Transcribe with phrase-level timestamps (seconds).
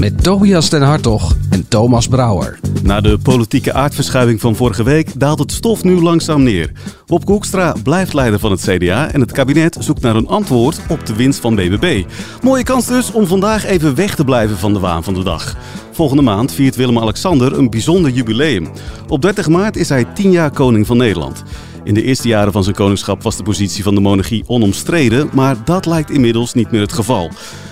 [0.00, 2.58] Met Tobias den Hartog en Thomas Brouwer.
[2.82, 6.72] Na de politieke aardverschuiving van vorige week daalt het stof nu langzaam neer.
[7.06, 11.06] Bob Koekstra blijft leider van het CDA en het kabinet zoekt naar een antwoord op
[11.06, 12.04] de winst van BBB.
[12.42, 15.56] Mooie kans dus om vandaag even weg te blijven van de waan van de dag.
[15.92, 18.68] Volgende maand viert Willem-Alexander een bijzonder jubileum.
[19.08, 21.42] Op 30 maart is hij 10 jaar koning van Nederland.
[21.84, 25.56] In de eerste jaren van zijn koningschap was de positie van de monarchie onomstreden, maar
[25.64, 27.30] dat lijkt inmiddels niet meer het geval.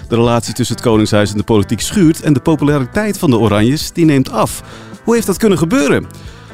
[0.09, 3.93] De relatie tussen het Koningshuis en de politiek schuurt en de populariteit van de Oranjes
[3.93, 4.62] die neemt af.
[5.05, 6.07] Hoe heeft dat kunnen gebeuren?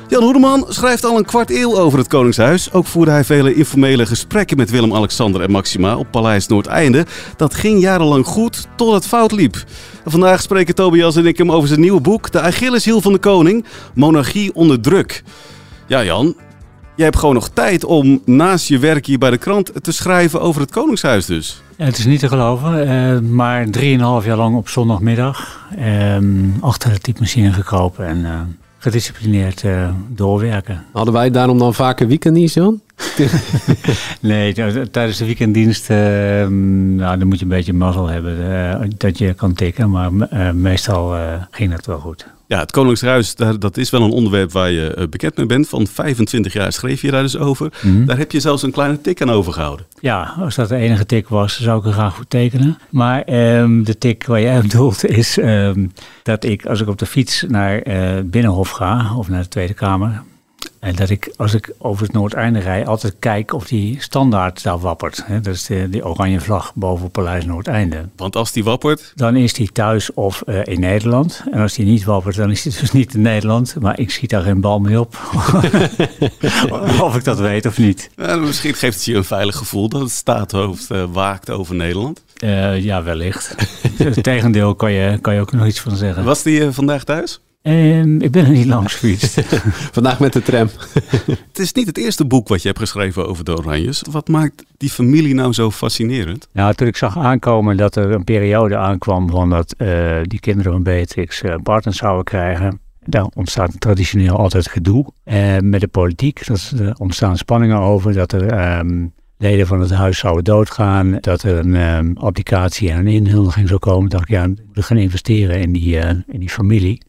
[0.08, 2.72] Jan Hoedeman schrijft al een kwart eeuw over het Koningshuis.
[2.72, 7.06] Ook voerde hij vele informele gesprekken met Willem-Alexander en Maxima op Paleis Noordeinde.
[7.36, 9.64] Dat ging jarenlang goed, tot het fout liep.
[10.04, 12.32] Vandaag spreken Tobias en ik hem over zijn nieuwe boek...
[12.32, 15.22] De Achilleshiel van de Koning, Monarchie onder druk.
[15.86, 16.34] Ja Jan,
[16.98, 19.70] jij hebt gewoon nog tijd om naast je werk hier bij de krant...
[19.82, 21.62] te schrijven over het Koningshuis dus.
[21.76, 26.16] Het is niet te geloven, uh, maar 3,5 jaar lang op zondagmiddag uh,
[26.60, 28.40] achter de typemachine gekropen en uh,
[28.78, 30.84] gedisciplineerd eh, doorwerken.
[30.92, 32.80] Hadden wij daarom dan vaker weekenddienst, Jan?
[34.20, 34.52] nee,
[34.90, 39.52] tijdens de weekenddienst ehm, nou, dan moet je een beetje mazzel hebben dat je kan
[39.52, 40.12] tikken, maar
[40.54, 41.16] meestal
[41.50, 42.26] ging het wel goed.
[42.48, 45.68] Ja, het Koningshuis, dat is wel een onderwerp waar je eh, bekend mee bent.
[45.68, 47.72] Van 25 jaar schreef je daar dus over.
[47.82, 48.04] Mhm.
[48.04, 49.86] Daar heb je zelfs een kleine tik aan overgehouden.
[50.00, 52.78] Ja, als dat de enige tik was, zou ik er graag goed tekenen.
[52.90, 57.06] Maar um, de tik waar jij bedoelt is um, dat ik, als ik op de
[57.06, 60.22] fiets naar uh, Binnenhof ga, of naar de Tweede Kamer,
[60.80, 64.78] en dat ik, als ik over het Noordeinde rij, altijd kijk of die standaard daar
[64.78, 65.24] wappert.
[65.42, 68.08] Dat is de, die oranje vlag boven Paleis Noordeinde.
[68.16, 69.12] Want als die wappert?
[69.14, 71.42] Dan is die thuis of uh, in Nederland.
[71.50, 73.76] En als die niet wappert, dan is die dus niet in Nederland.
[73.80, 75.16] Maar ik schiet daar geen bal mee op.
[77.00, 78.10] of ik dat weet of niet.
[78.16, 82.22] Ja, misschien geeft het je een veilig gevoel dat het staatshoofd uh, waakt over Nederland.
[82.44, 83.54] Uh, ja, wellicht.
[84.22, 86.24] Tegendeel kan je, kan je ook nog iets van zeggen.
[86.24, 87.40] Was die vandaag thuis?
[87.68, 89.40] Um, ik ben er niet langs gefietst.
[89.96, 90.68] Vandaag met de tram.
[91.48, 94.02] het is niet het eerste boek wat je hebt geschreven over de Oranjes.
[94.10, 96.48] Wat maakt die familie nou zo fascinerend?
[96.52, 100.72] Nou, toen ik zag aankomen dat er een periode aankwam van dat uh, die kinderen
[100.72, 102.80] van Beatrix uh, partners zouden krijgen.
[103.04, 106.40] Daar ontstaat traditioneel altijd gedoe uh, met de politiek.
[106.40, 111.18] Er ontstaan spanningen over dat er um, leden van het huis zouden doodgaan.
[111.20, 114.10] Dat er een um, abdicatie en een inhuldiging zou komen.
[114.10, 117.06] dacht ik, ja, we gaan investeren in die, in die familie.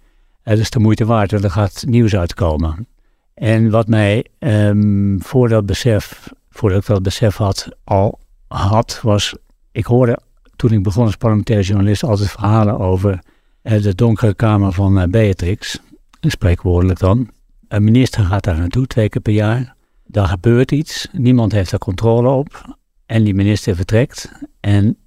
[0.50, 2.88] Het is de moeite waard, want er gaat nieuws uitkomen.
[3.34, 9.36] En wat mij um, voor dat besef, voordat ik dat besef had, al had, was,
[9.72, 10.20] ik hoorde
[10.56, 13.20] toen ik begon als parlementaire journalist altijd verhalen over
[13.64, 15.80] uh, de donkere kamer van uh, Beatrix,
[16.22, 17.30] spreekwoordelijk dan.
[17.68, 19.76] Een minister gaat daar naartoe twee keer per jaar.
[20.06, 22.78] Daar gebeurt iets, niemand heeft daar controle op.
[23.06, 24.98] En die minister vertrekt en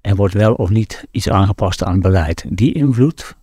[0.00, 2.44] er wordt wel of niet iets aangepast aan het beleid.
[2.48, 3.38] Die invloed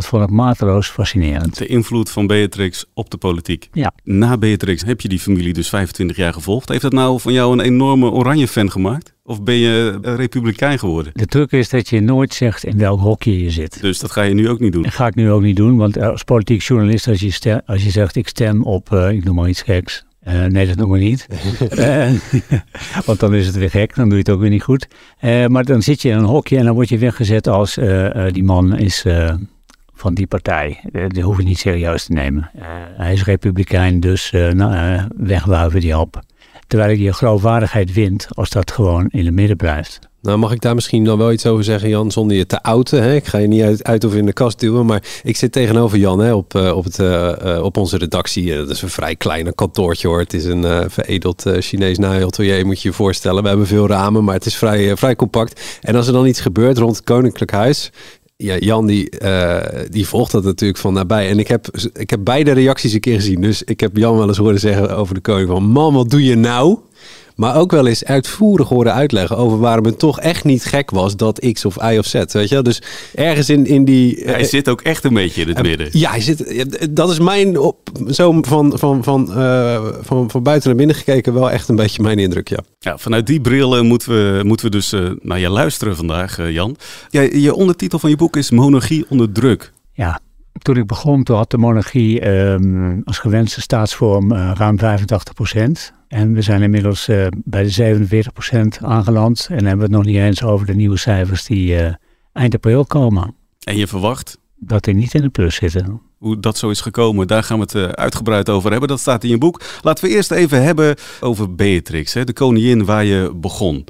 [0.00, 1.58] dat vond ik mateloos fascinerend.
[1.58, 3.68] De invloed van Beatrix op de politiek.
[3.72, 3.92] Ja.
[4.04, 6.68] Na Beatrix heb je die familie dus 25 jaar gevolgd.
[6.68, 9.14] Heeft dat nou van jou een enorme oranje-fan gemaakt?
[9.24, 11.12] Of ben je republikein geworden?
[11.14, 13.80] De truc is dat je nooit zegt in welk hokje je zit.
[13.80, 14.82] Dus dat ga je nu ook niet doen?
[14.82, 17.84] Dat ga ik nu ook niet doen, want als politiek journalist, als je, stem, als
[17.84, 20.04] je zegt ik stem op, uh, ik noem maar iets geks.
[20.28, 21.26] Uh, nee, dat noemen we niet.
[21.78, 22.10] uh,
[23.06, 24.86] want dan is het weer gek, dan doe je het ook weer niet goed.
[25.48, 27.78] Maar dan zit je in een hokje en dan word je weggezet als
[28.32, 29.04] die man is
[30.00, 30.80] van die partij.
[30.92, 32.50] Uh, die hoef je niet serieus te nemen.
[32.56, 32.62] Uh,
[32.96, 36.20] hij is republikein, dus uh, nou, wegwuiven die op.
[36.66, 39.98] Terwijl je geloofwaardigheid wint als dat gewoon in het midden blijft.
[40.22, 43.02] Nou, mag ik daar misschien dan wel iets over zeggen, Jan, zonder je te outen?
[43.02, 43.14] Hè?
[43.14, 45.98] Ik ga je niet uit, uit of in de kast duwen, maar ik zit tegenover
[45.98, 46.98] Jan hè, op, op, het,
[47.62, 48.54] op onze redactie.
[48.56, 50.18] dat is een vrij kleine kantoortje hoor.
[50.18, 53.42] Het is een veredeld Chinees naaiatelier, moet je je voorstellen.
[53.42, 55.78] We hebben veel ramen, maar het is vrij, vrij compact.
[55.80, 57.90] En als er dan iets gebeurt rond het Koninklijk Huis,
[58.42, 61.28] ja, Jan die, uh, die volgt dat natuurlijk van nabij.
[61.28, 63.40] En ik heb, ik heb beide reacties een keer gezien.
[63.40, 65.64] Dus ik heb Jan wel eens horen zeggen over de koning van...
[65.64, 66.78] Man, wat doe je nou?
[67.40, 71.16] Maar ook wel eens uitvoerig horen uitleggen over waarom het toch echt niet gek was
[71.16, 72.12] dat X of Y of Z.
[72.32, 72.62] Weet je?
[72.62, 72.82] Dus
[73.14, 74.22] ergens in, in die.
[74.24, 75.88] Hij zit ook echt een beetje in het midden.
[75.92, 77.58] Ja, hij zit, dat is mijn.
[77.58, 81.76] Op, zo van, van, van, uh, van, van buiten naar binnen gekeken wel echt een
[81.76, 82.48] beetje mijn indruk.
[82.48, 86.38] Ja, ja vanuit die bril moeten, we, moeten we dus uh, naar je luisteren vandaag,
[86.38, 86.76] uh, Jan.
[87.10, 89.72] Ja, je ondertitel van je boek is Monarchie onder druk.
[89.92, 90.20] Ja.
[90.58, 94.82] Toen ik begon, toen had de monarchie ehm, als gewenste staatsvorm uh, ruim 85%
[96.08, 97.96] En we zijn inmiddels uh, bij de
[98.80, 99.46] 47% aangeland.
[99.50, 101.94] En hebben we het nog niet eens over de nieuwe cijfers die uh,
[102.32, 103.34] eind april komen.
[103.64, 104.38] En je verwacht?
[104.62, 106.00] Dat die niet in de plus zitten.
[106.18, 108.88] Hoe dat zo is gekomen, daar gaan we het uh, uitgebreid over hebben.
[108.88, 109.60] Dat staat in je boek.
[109.82, 113.84] Laten we eerst even hebben over Beatrix, hè, de koningin waar je begon.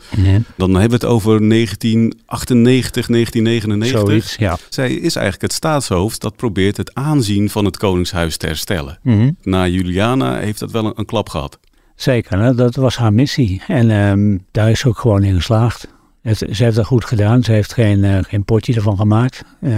[0.57, 4.09] Dan hebben we het over 1998, 1999.
[4.09, 4.59] Zoiets, ja.
[4.69, 8.99] Zij is eigenlijk het staatshoofd dat probeert het aanzien van het koningshuis te herstellen.
[9.03, 9.31] Mhm.
[9.43, 11.59] Na Juliana heeft dat wel een, een klap gehad.
[11.95, 12.55] Zeker, hè?
[12.55, 13.63] dat was haar missie.
[13.67, 15.89] En ehm, daar is ze ook gewoon in geslaagd.
[16.23, 17.43] Het, ze heeft dat goed gedaan.
[17.43, 19.45] Ze heeft geen, uh, geen potje ervan gemaakt.
[19.61, 19.73] Uh,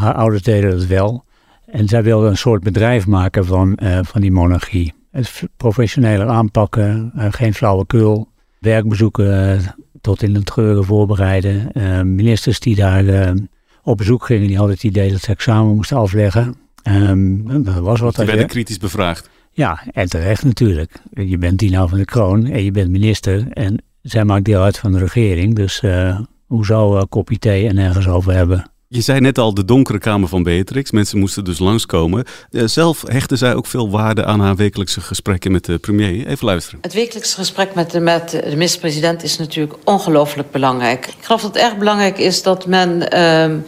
[0.00, 1.24] haar ouders deden het wel.
[1.66, 4.94] En zij wilde een soort bedrijf maken van, uh, van die monarchie.
[5.10, 8.28] Het professioneler aanpakken, geen flauwekul.
[8.58, 9.60] Werkbezoeken
[10.00, 11.70] tot in het treuren voorbereiden.
[12.14, 13.34] ministers die daar
[13.82, 16.54] op bezoek gingen, die hadden het idee dat ze examen moesten afleggen.
[16.88, 18.16] Um, dat was wat.
[18.16, 19.30] Die werden kritisch bevraagd.
[19.50, 20.92] Ja, en terecht natuurlijk.
[21.10, 23.46] Je bent dienaar van de kroon en je bent minister.
[23.52, 25.54] En zij maakt deel uit van de regering.
[25.54, 28.70] Dus uh, hoe zou uh, kopje thee en nergens over hebben?
[28.88, 30.90] Je zei net al de donkere kamer van Beatrix.
[30.90, 32.24] Mensen moesten dus langskomen.
[32.50, 36.26] Uh, zelf hechtte zij ook veel waarde aan haar wekelijkse gesprekken met de premier.
[36.26, 36.78] Even luisteren.
[36.82, 41.06] Het wekelijkse gesprek met de, met de minister-president is natuurlijk ongelooflijk belangrijk.
[41.06, 43.58] Ik geloof dat het erg belangrijk is dat men ehm,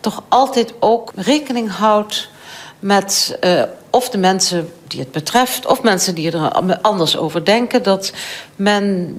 [0.00, 2.30] toch altijd ook rekening houdt
[2.78, 6.50] met uh, of de mensen die het betreft, of mensen die er
[6.82, 8.12] anders over denken, dat
[8.56, 9.14] men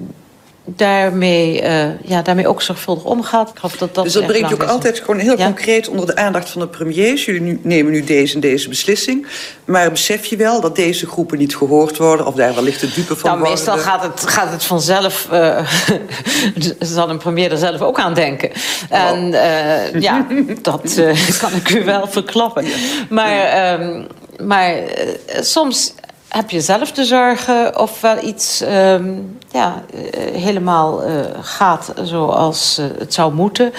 [0.64, 3.48] daarmee, uh, ja, daarmee ook zorgvuldig omgaat.
[3.50, 4.68] Ik geloof dat dat dus dat brengt je ook is.
[4.68, 5.44] altijd gewoon heel Ja.
[5.44, 7.24] concreet onder de aandacht van de premiers.
[7.24, 9.26] Jullie nu, nemen nu deze en deze beslissing.
[9.64, 12.26] Maar besef je wel dat deze groepen niet gehoord worden...
[12.26, 13.48] of daar wellicht de dupe van Nou, worden?
[13.56, 15.28] meestal gaat het, gaat het vanzelf.
[15.30, 15.66] eh
[16.78, 18.50] zal een premier er zelf ook aan denken.
[18.88, 20.26] En eh, ja,
[20.62, 22.64] dat eh, kan ik u wel verklappen.
[23.08, 24.02] Maar, ehm,
[24.46, 25.08] maar eh,
[25.42, 25.94] soms
[26.30, 29.12] heb je zelf te zorgen of wel iets ehm,
[29.52, 33.72] ja, eh, helemaal eh, gaat zoals eh, het zou moeten.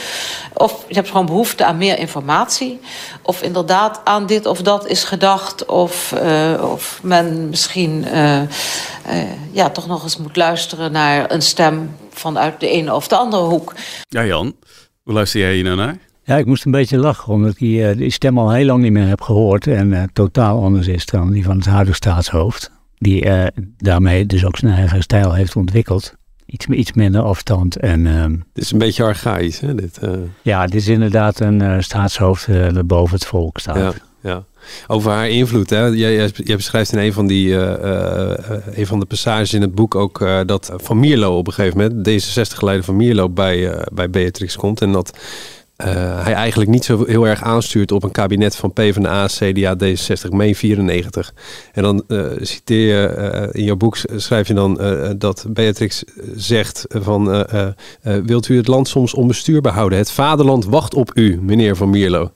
[0.53, 2.79] Of je hebt gewoon behoefte aan meer informatie.
[3.21, 5.65] Of inderdaad aan dit of dat is gedacht.
[5.65, 6.13] Of,
[6.61, 8.05] of men misschien
[9.51, 13.43] ja, toch nog eens moet luisteren naar een stem vanuit de ene of de andere
[13.43, 13.73] hoek.
[14.07, 14.55] Ja, Jan,
[15.03, 15.97] hoe luister jij hier nou naar?
[16.23, 18.81] Ja, ik moest een beetje lachen, omdat ik die, eh, die stem al heel lang
[18.81, 19.67] niet meer heb gehoord.
[19.67, 22.71] En eh, totaal anders is dan die van het huidige staatshoofd.
[22.97, 23.47] Die eh,
[23.77, 26.13] daarmee dus ook zijn eigen stijl heeft ontwikkeld.
[26.45, 27.75] Iets, iets minder afstand.
[27.75, 29.75] En ehm, Het is een beetje archaïs, hè?
[29.75, 29.99] Dit,
[30.41, 33.75] ja, dit is inderdaad een staatshoofd dat boven het volk staat.
[33.75, 34.43] ja, ja.
[34.87, 35.85] Over haar invloed, hè?
[35.85, 40.73] Jij, beschrijft in een van, die, een van de passages in het boek ook dat
[40.75, 44.81] Van Mierlo op een gegeven moment, D66-geleider van Mierlo, bij, bij Beatrix komt.
[44.81, 45.17] En dat
[45.81, 50.29] eh, hij eigenlijk niet zo heel erg aanstuurt op een kabinet van PvdA, CDA, D66,
[50.29, 51.33] mei 94.
[51.71, 54.79] En dan eh, citeer je eh, in jouw boek, schrijf je dan
[55.17, 56.03] dat Beatrix
[56.35, 57.45] zegt van
[58.01, 59.97] wilt u het land soms onbestuurbaar houden?
[59.97, 62.31] Het vaderland wacht op u, meneer Van Mierlo.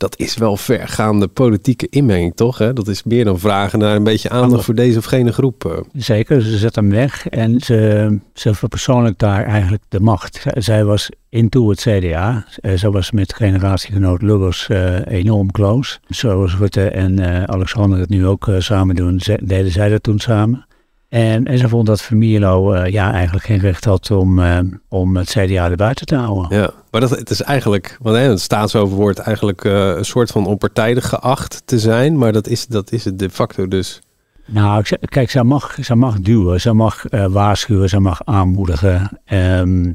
[0.00, 2.58] Dat is wel vergaande politieke inmenging, toch?
[2.58, 2.72] Hè?
[2.72, 5.64] Dat is meer dan vragen naar een beetje aandacht voor deze of gene groep.
[5.64, 5.78] eh.
[5.92, 10.42] Zeker, ze zet hem weg en ze, ze verpersoonlijkt daar eigenlijk de macht.
[10.54, 12.44] Zij- was into het CDA.
[12.60, 15.98] Eh, Zij was met generatiegenoot Lubbers eh, enorm close.
[16.08, 20.66] Zoals Rutte en Alexander het nu ook samen doen, ze- deden zij dat toen samen.
[21.10, 25.16] En, en ze vond dat Vermierlo eh, ja, eigenlijk geen recht had om, eh, om
[25.16, 26.58] het CDA erbuiten te houden.
[26.58, 30.30] Ja, maar dat, het is eigenlijk, want hè, het staatsover wordt eigenlijk eh, een soort
[30.30, 34.00] van onpartijdig geacht te zijn, maar dat is, dat is het de facto dus.
[34.46, 39.20] Nou, kijk, zij mag, zij mag duwen, zij mag eh, waarschuwen, zij mag aanmoedigen.
[39.24, 39.92] Ehm,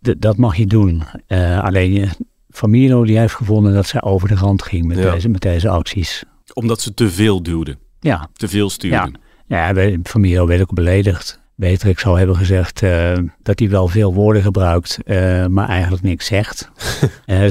[0.00, 1.02] dat mag je doen.
[1.26, 2.08] Eh, alleen
[2.60, 5.10] Mierlo die heeft gevonden dat zij over de rand ging met, Ja.
[5.10, 6.24] deze, met deze acties.
[6.54, 9.12] Omdat ze te veel duwden, Ja, te veel stuurden.
[9.12, 11.40] ja we- Van Mierlo werd ook beledigd.
[11.54, 16.26] Beatrix zou hebben gezegd eh, dat hij wel veel woorden gebruikt, eh, maar eigenlijk niks
[16.26, 16.70] zegt.
[17.26, 17.50] Eh,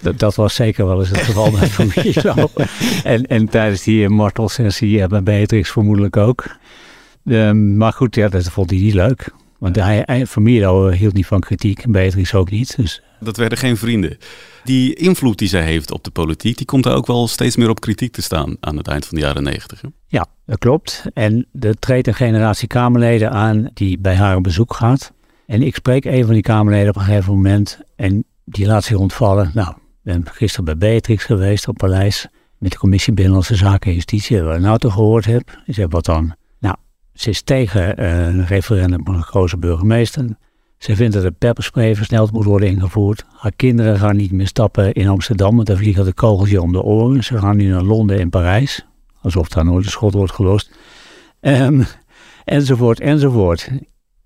[0.00, 2.48] dat, dat was zeker wel eens het geval bij Van Mierlo.
[3.04, 6.56] en, en tijdens die martelsessie bij Beatrix vermoedelijk ook.
[7.26, 9.32] Ehm, maar goed, ja, dat vond hij niet leuk.
[9.58, 12.76] Want hij, eh, hield niet van kritiek en Beatrix ook niet.
[12.76, 14.18] Dus Dat werden geen vrienden.
[14.64, 17.68] Die invloed die zij heeft op de politiek, die komt daar ook wel steeds meer
[17.68, 19.80] op kritiek te staan aan het eind van de jaren negentig.
[20.06, 21.04] Ja, dat klopt.
[21.14, 25.12] En er treedt een generatie Kamerleden aan die bij haar op bezoek gaat.
[25.46, 28.96] En ik spreek een van die Kamerleden op een gegeven moment en die laat zich
[28.96, 29.50] ontvallen.
[29.54, 32.26] Nou, ik ben gisteren bij Beatrix geweest op Paleis
[32.58, 34.42] met de commissie Binnenlandse Zaken en Justitie.
[34.42, 35.62] Wat ik nou toch gehoord heb.
[35.66, 36.34] Ik zeg, wat dan?
[37.18, 40.24] Ze is tegen eh, een referendum van een gekozen burgemeester.
[40.78, 43.24] Ze vindt dat de pepperspray versneld moet worden ingevoerd.
[43.36, 46.72] Haar kinderen gaan niet meer stappen in Amsterdam, want daar vliegen de kogels je om
[46.72, 47.24] de oren.
[47.24, 48.86] Ze gaan nu naar Londen en Parijs,
[49.22, 50.70] alsof daar nooit een schot wordt gelost.
[51.40, 51.84] Um,
[52.44, 53.70] enzovoort, enzovoort.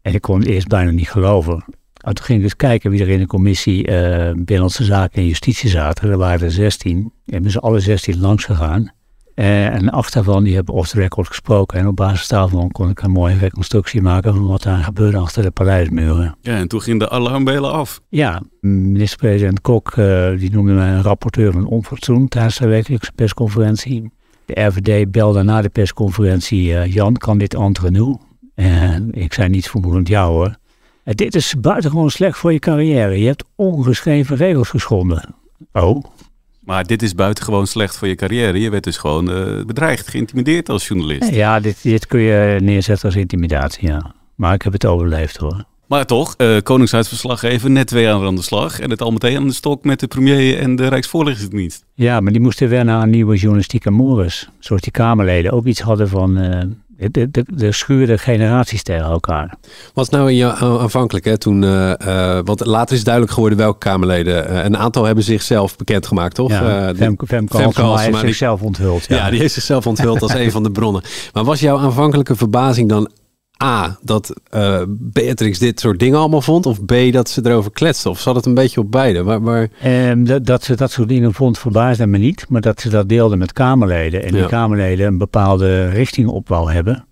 [0.03, 1.65] En ik kon het eerst bijna niet geloven.
[1.95, 5.71] toen ging ik eens kijken wie er in de commissie uh, Binnenlandse Zaken en Justitie
[5.71, 6.11] zaten.
[6.11, 7.13] Er waren er 16.
[7.27, 8.93] Hebben ze alle 16 langs gegaan.
[9.35, 11.79] Uh, en acht daarvan die hebben off the record gesproken.
[11.79, 15.43] En op basis daarvan kon ik een mooie reconstructie maken van wat daar gebeurde achter
[15.43, 16.37] de paleismuren.
[16.41, 18.01] Ja, en toen ging de alarmbellen af.
[18.09, 24.11] Ja, minister-president Kok uh, die noemde mij een rapporteur van onfatsoen tijdens de wekelijkse persconferentie.
[24.45, 27.57] De RVD belde na de persconferentie, uh, Jan, kan dit
[27.91, 28.17] nu?
[28.55, 30.57] En ik zei niet vermoedend ja hoor.
[31.05, 33.19] Dit is buitengewoon slecht voor je carrière.
[33.19, 35.35] Je hebt ongeschreven regels geschonden.
[35.73, 36.05] Oh,
[36.65, 38.61] maar dit is buitengewoon slecht voor je carrière.
[38.61, 41.35] Je werd dus gewoon uh, bedreigd, geïntimideerd als journalist.
[41.35, 44.15] Ja, dit, dit kun je neerzetten als intimidatie, ja.
[44.35, 45.65] Maar ik heb het overleefd hoor.
[45.87, 48.81] Maar toch, uh, Koningshuisverslaggever, net twee jaar aan de slag.
[48.81, 51.85] En het al meteen aan de stok met de premier en de Rijksvoorlichtingsdienst.
[51.95, 54.49] Ja, maar die moesten weer naar een nieuwe journalistieke mores.
[54.59, 56.39] Zoals die Kamerleden ook iets hadden van...
[56.39, 56.61] Uh,
[56.97, 59.55] de, de, de schuurde generaties tegen elkaar.
[59.95, 63.79] Wat nou in jou aanvankelijk, hè, toen, uh, uh, want later is duidelijk geworden welke
[63.79, 64.51] Kamerleden.
[64.51, 66.51] Uh, een aantal hebben zichzelf bekendgemaakt, toch?
[66.51, 69.05] Ja, Femke, Femke Halsema heeft zichzelf onthuld.
[69.09, 69.17] Ja.
[69.17, 69.31] ja.
[69.31, 71.03] die heeft zichzelf onthuld als een van de bronnen.
[71.33, 73.11] Maar was jouw aanvankelijke verbazing dan
[73.63, 76.67] A, dat uh, Beatrix dit soort dingen allemaal vond?
[76.67, 78.09] Of B, dat ze erover kletste?
[78.09, 79.23] Of zat het een beetje op beide?
[79.23, 79.69] Waar, waar...
[79.85, 82.47] Um, dat, dat, ze dat soort dingen vond verbaasde me niet.
[82.49, 84.23] Maar dat ze dat deelde met Kamerleden.
[84.23, 84.39] En ja.
[84.39, 87.07] die Kamerleden een bepaalde richting op wou hebben.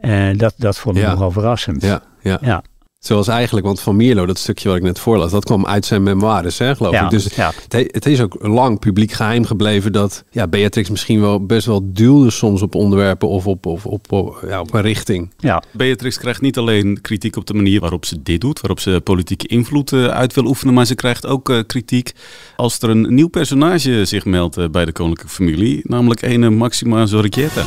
[0.00, 1.10] En dat, dat vond ik ja.
[1.10, 1.82] nogal verrassend.
[1.82, 2.38] Ja, ja.
[2.42, 2.62] ja.
[3.00, 6.02] Zoals eigenlijk, want Van Mierlo, dat stukje wat ik net voorlas, dat kwam uit zijn
[6.02, 7.10] memoires, hè, geloof ja, ik.
[7.10, 7.52] Dus ja.
[7.68, 11.92] het, het, is ook lang publiek geheim gebleven dat ja, Beatrix misschien wel best wel
[11.92, 15.30] duwde soms op onderwerpen of op, op, op, op, ja, op een richting.
[15.38, 15.62] Ja.
[15.70, 19.46] Beatrix krijgt niet alleen kritiek op de manier waarop ze dit doet, waarop ze politieke
[19.46, 22.12] invloed uh, uit wil oefenen, maar ze krijgt ook uh, kritiek
[22.56, 27.06] als er een nieuw personage zich meldt uh, bij de koninklijke familie, namelijk ene Maxima
[27.06, 27.64] Zorricchietta.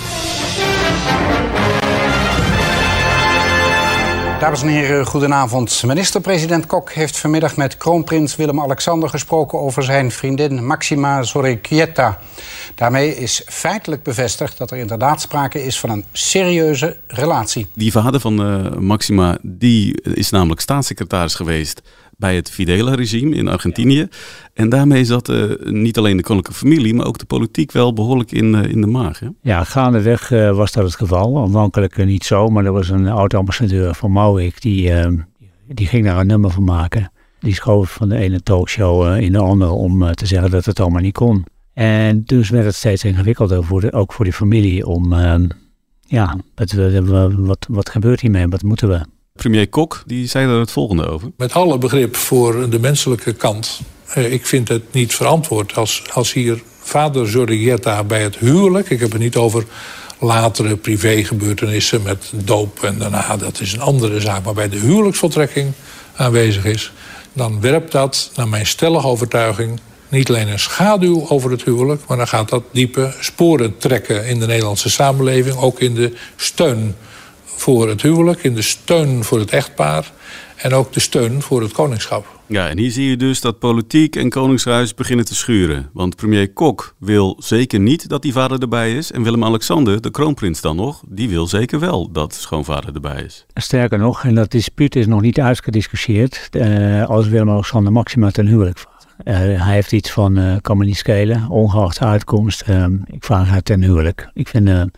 [4.43, 5.83] Dames en heren, goedenavond.
[5.85, 12.19] Minister-president Kok heeft vanmiddag met kroonprins Willem-Alexander gesproken over zijn vriendin Maxima Zorricchietta.
[12.75, 17.67] Daarmee is feitelijk bevestigd dat er inderdaad sprake is van een serieuze relatie.
[17.73, 21.81] Die vader van uh, Maxima die is namelijk staatssecretaris geweest
[22.24, 24.08] bij het Fidela-regime in Argentinië.
[24.53, 28.32] En daarmee zat uh, niet alleen de koninklijke familie, maar ook de politiek wel behoorlijk
[28.32, 29.22] in, uh, in de maag.
[29.42, 31.42] Ja, gaandeweg uh, was dat het geval.
[31.42, 34.92] Aanvankelijk niet zo, maar er was een oud-ambassadeur van Maurik die,
[35.68, 37.12] die ging daar een nummer van maken.
[37.39, 41.01] Die schoof van de ene talkshow in de andere om te zeggen dat het allemaal
[41.01, 41.46] niet kon.
[41.74, 45.13] En dus werd het steeds ingewikkelder, voor de, ook voor die familie, om
[46.01, 46.72] ja, wat,
[47.36, 49.06] wat, wat gebeurt hiermee, wat moeten we?
[49.33, 51.31] Premier Kok die zei er het volgende over.
[51.37, 53.81] Met alle begrip voor de menselijke kant.
[54.07, 58.89] Eh, ik vind het niet verantwoord als, als hier vader Zorrietta bij het huwelijk...
[58.89, 59.65] ik heb het niet over
[60.19, 63.37] latere privégebeurtenissen met doop en daarna...
[63.37, 65.71] dat is een andere zaak, maar bij de huwelijksvoltrekking
[66.15, 66.91] aanwezig is...
[67.33, 69.79] dan werpt dat, naar mijn stellige overtuiging...
[70.09, 72.01] niet alleen een schaduw over het huwelijk...
[72.07, 75.55] maar dan gaat dat diepe sporen trekken in de Nederlandse samenleving...
[75.55, 76.95] ook in de steun
[77.63, 80.12] voor het huwelijk, in de steun voor het echtpaar
[80.55, 82.25] en ook de steun voor het koningschap.
[82.46, 85.89] Ja, en hier zie je dus dat politiek en koningshuis beginnen te schuren.
[85.93, 89.12] Want premier Kok wil zeker niet dat die vader erbij is.
[89.12, 93.46] En Willem-Alexander, de kroonprins dan nog, die wil zeker wel dat schoonvader erbij is.
[93.53, 98.77] Sterker nog, en dat dispuut is nog niet uitgediscussieerd, uh, als Willem-Alexander Maxima ten huwelijk
[98.77, 99.08] vraagt.
[99.25, 102.63] Uh, hij heeft iets van, uh, kan me niet schelen, ongeacht de uitkomst,
[103.05, 104.29] ik vraag haar ten huwelijk.
[104.34, 104.91] Ik vind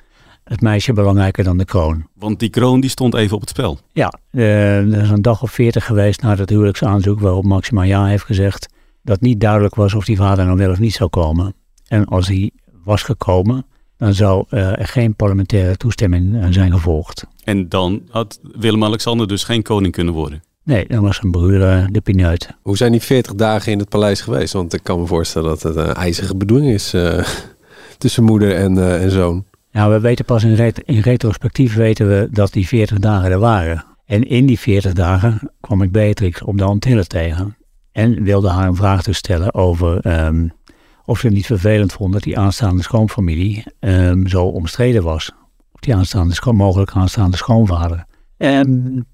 [0.46, 2.08] het meisje belangrijker dan de kroon.
[2.14, 3.80] Want die kroon die stond even op het spel.
[3.92, 8.06] Ja, uh, er is een dag of veertig geweest na het huwelijksaanzoek waarop Maxima ja
[8.06, 8.68] heeft gezegd
[9.02, 11.54] dat niet duidelijk was of die vader nou wel of niet zou komen.
[11.88, 12.52] En als hij
[12.84, 13.66] was gekomen,
[13.98, 17.26] dan zou uh, er geen parlementaire toestemming uh, zijn gevolgd.
[17.44, 20.44] En dan had Willem-Alexander dus geen koning kunnen worden?
[20.64, 22.50] Nee, dan was zijn broer de pineut.
[22.62, 24.54] Hoe zijn die veertig dagen in het paleis geweest?
[24.54, 26.96] Want ik kan me voorstellen dat het een ijzige bedoeling is
[27.98, 29.46] tussen moeder en, en zoon.
[29.76, 33.40] Nou, we weten pas in, ret in retrospectief weten we dat die 40 dagen er
[33.40, 33.86] waren.
[34.06, 37.58] En in die 40 dagen kwam ik Beatrix op de Antillen tegen.
[37.92, 40.52] En wilde haar een vraag dus stellen over um,
[41.06, 45.32] of ze het niet vervelend vond dat die aanstaande schoonfamilie um, zo omstreden was.
[45.72, 48.06] Of die aanstaande mogelijk aanstaande schoonvader.
[48.38, 49.06] En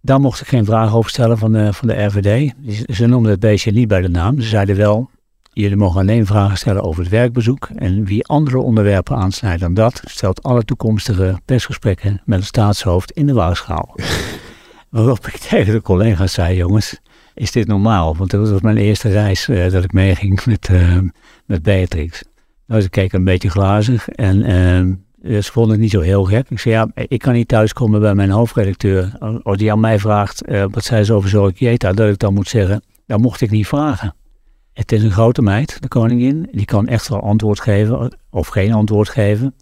[0.00, 2.54] daar mocht ik geen vraag over stellen van de, van de RVD.
[2.96, 4.40] Ze noemden het beestje niet bij de naam.
[4.40, 5.10] Ze zeiden wel,
[5.58, 7.68] Jullie mogen alleen vragen stellen over het werkbezoek.
[7.74, 13.26] En wie andere onderwerpen aansnijdt dan dat, stelt alle toekomstige persgesprekken met het staatshoofd in
[13.26, 13.94] de waagschaal.
[14.90, 17.00] Waarop ik tegen de collega's zei, jongens,
[17.34, 18.16] is dit normaal?
[18.16, 20.98] Want dat was mijn eerste reis uh, dat ik meeging met, uh,
[21.46, 22.22] met Beatrix.
[22.66, 24.36] Nou, ze keken een beetje glazig en
[25.22, 26.50] uh, ze vonden het niet zo heel gek.
[26.50, 29.18] Ik zei, ja, ik kan niet thuiskomen bij mijn hoofdredacteur.
[29.42, 32.82] Als die aan mij vraagt, wat zij ze over Zorikjeta, dat ik dan moet zeggen,
[33.06, 34.14] dat mocht ik niet vragen.
[34.76, 36.48] Het is een grote meid, de koningin.
[36.52, 39.54] Die kan echt wel antwoord geven of geen antwoord geven.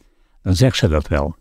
[0.42, 1.34] Dan zegt ze dat wel.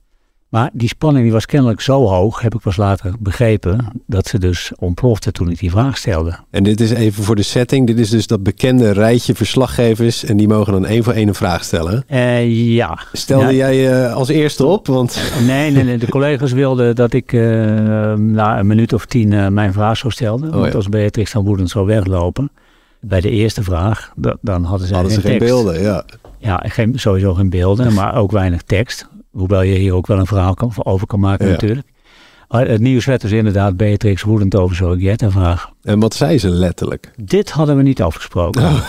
[0.50, 4.40] Maar die spanning die was kennelijk zo hoog, heb ik pas later begrepen, dat ze
[4.40, 6.40] dus ontplofte toen ik die vraag stelde.
[6.50, 10.38] En dit is even voor de setting, dit is dus dat bekende rijtje verslaggevers en
[10.38, 12.04] die mogen dan één voor één een vraag stellen.
[12.10, 13.00] Uh, ja.
[13.14, 14.88] Stelde jij uh, als eerste op?
[14.88, 15.22] Want...
[15.46, 17.42] Nee, nee, nee, de collega's wilden dat ik uh,
[18.14, 20.54] na een minuut of tien mijn vraag zou stellen.
[20.54, 22.52] Oh, want als Beatrix dan woedend zou weglopen,
[23.06, 25.82] bij de eerste vraag, dan hadden ze, hadden geen, ze geen beelden.
[25.82, 26.06] Ja,
[26.38, 29.08] ja geen, sowieso geen beelden, maar ook weinig tekst.
[29.32, 31.52] Hoewel je hier ook wel een verhaal kan, over kan maken ja.
[31.52, 31.88] natuurlijk.
[32.54, 35.70] Maar het nieuws werd dus inderdaad Beatrix woedend over zo'n vraag.
[35.82, 37.12] En wat zei ze letterlijk?
[37.22, 38.62] Dit hadden we niet afgesproken.
[38.62, 38.88] Oh.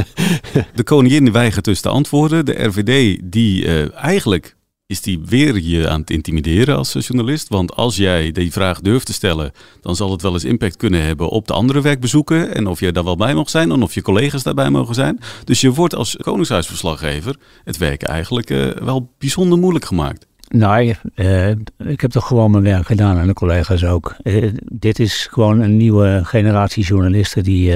[0.74, 2.44] de koningin weigert dus te antwoorden.
[2.44, 4.56] De RVD die uh, eigenlijk
[4.90, 7.48] is die weer je aan het intimideren als journalist.
[7.48, 11.04] Want als jij die vraag durft te stellen, dan zal het wel eens impact kunnen
[11.04, 12.54] hebben op de andere werkbezoeken.
[12.54, 15.18] En of je daar wel bij mag zijn en of je collega's daarbij mogen zijn.
[15.44, 20.26] Dus je wordt als Koningshuisverslaggever het werken eigenlijk uh, wel bijzonder moeilijk gemaakt.
[20.48, 24.16] Nou, uh, ik heb toch gewoon mijn werk gedaan en de collega's ook.
[24.64, 27.74] Dit is gewoon een nieuwe generatie journalisten die,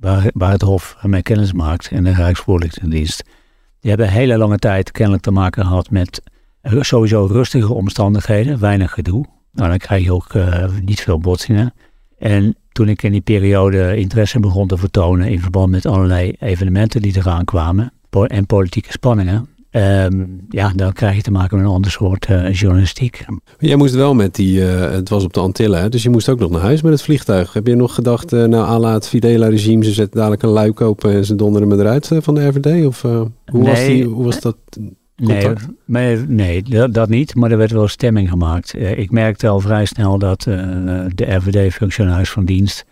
[0.00, 3.22] waar, waar het Hof mee kennis maakt en de Rijksvoorlichtingsdienst.
[3.80, 6.22] Die hebben hele lange tijd kennelijk te maken gehad met
[6.80, 9.24] sowieso rustige omstandigheden, weinig gedoe.
[9.52, 11.74] Nou, dan krijg je ook uh, niet veel botsingen.
[12.18, 17.02] En toen ik in die periode interesse begon te vertonen in verband met allerlei evenementen
[17.02, 17.92] die eraan kwamen
[18.26, 22.52] en politieke spanningen, um, ja, dan krijg je te maken met een ander soort uh,
[22.52, 23.24] journalistiek.
[23.58, 26.38] Jij moest wel met die, uh, het was op de Antillen, dus je moest ook
[26.38, 27.52] nog naar huis met het vliegtuig.
[27.52, 30.80] Heb je nog gedacht, uh, nou, à la het Fidela-regime, ze zetten dadelijk een luik
[30.80, 32.86] open en ze donderen me eruit van de RVD?
[32.86, 34.56] Of hoe, nee, was die, hoe was dat?
[35.84, 38.74] Nee, nee dat, dat, niet, maar er werd wel stemming gemaakt.
[38.74, 40.54] Uh, ik merkte al vrij snel dat uh,
[41.14, 42.84] de RVD-functionaris van dienst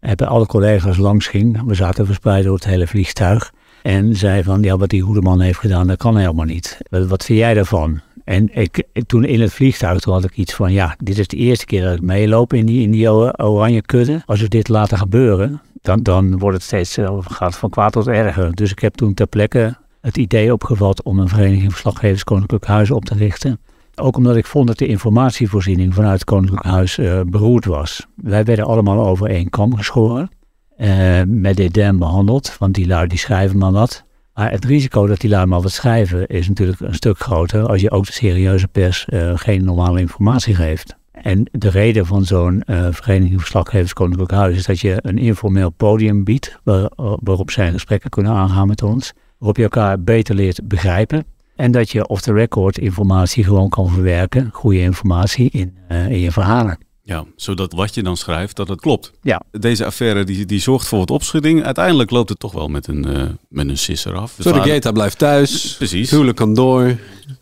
[0.00, 1.62] hebben alle collega's langs ging.
[1.66, 3.52] We zaten verspreid door het hele vliegtuig.
[3.82, 6.78] En zei van, ja, wat die Hoedeman heeft gedaan, dat kan helemaal niet.
[6.90, 8.00] Wat, wat vind jij daarvan?
[8.24, 11.36] En ik, toen in het vliegtuig toen had ik iets van, ja, dit is de
[11.36, 14.22] eerste keer dat ik meeloop in die, in die oranje kudde.
[14.26, 18.54] Als we dit laten gebeuren, dan, dan wordt het steeds, gaat van kwaad tot erger.
[18.54, 22.90] Dus ik heb toen ter plekke het idee opgevat om een vereniging Verslaggevers Koninklijk Huis
[22.90, 23.60] op te richten.
[23.94, 28.06] Ook omdat ik vond dat de informatievoorziening vanuit het Koninklijk Huis uh, beroerd was.
[28.14, 30.30] Wij werden allemaal over één kam geschoren.
[30.78, 34.04] Uh, met dédain behandeld, want die lui die schrijven maar wat.
[34.34, 37.80] Maar het risico dat die lui maar wat schrijven is natuurlijk een stuk groter als
[37.80, 40.96] je ook de serieuze pers uh, geen normale informatie geeft.
[41.12, 45.70] En de reden van zo'n uh, vereniging Verslaggevers Koninklijk Huis is dat je een informeel
[45.70, 50.68] podium biedt waar, waarop zij gesprekken kunnen aangaan met ons waarop je elkaar beter leert
[50.68, 51.24] begrijpen.
[51.56, 56.18] En dat je off the record informatie gewoon kan verwerken, goede informatie in, uh, in
[56.18, 56.78] je verhalen.
[57.02, 59.12] Ja, zodat wat je dan schrijft, dat het klopt.
[59.22, 59.42] Ja.
[59.50, 61.64] Deze affaire die, die zorgt voor wat opschudding.
[61.64, 64.34] Uiteindelijk loopt het toch wel met een, uh, met een sisser af.
[64.38, 65.76] Geta blijft thuis.
[65.76, 66.10] Precies.
[66.10, 66.96] Huwelijk kan door.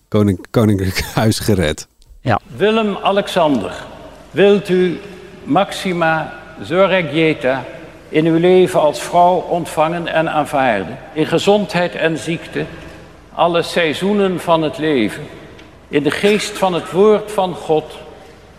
[0.09, 1.89] Koning, koninklijk huis gered.
[2.21, 2.41] Ja.
[2.57, 3.85] Willem-Alexander,
[4.31, 4.99] wilt u
[5.45, 7.65] Maxima Zorregieta
[8.14, 10.98] in uw leven als vrouw ontvangen en aanvaarden.
[11.12, 12.64] In gezondheid en ziekte,
[13.33, 15.22] alle seizoenen van het leven.
[15.88, 17.85] In de geest van het woord van God,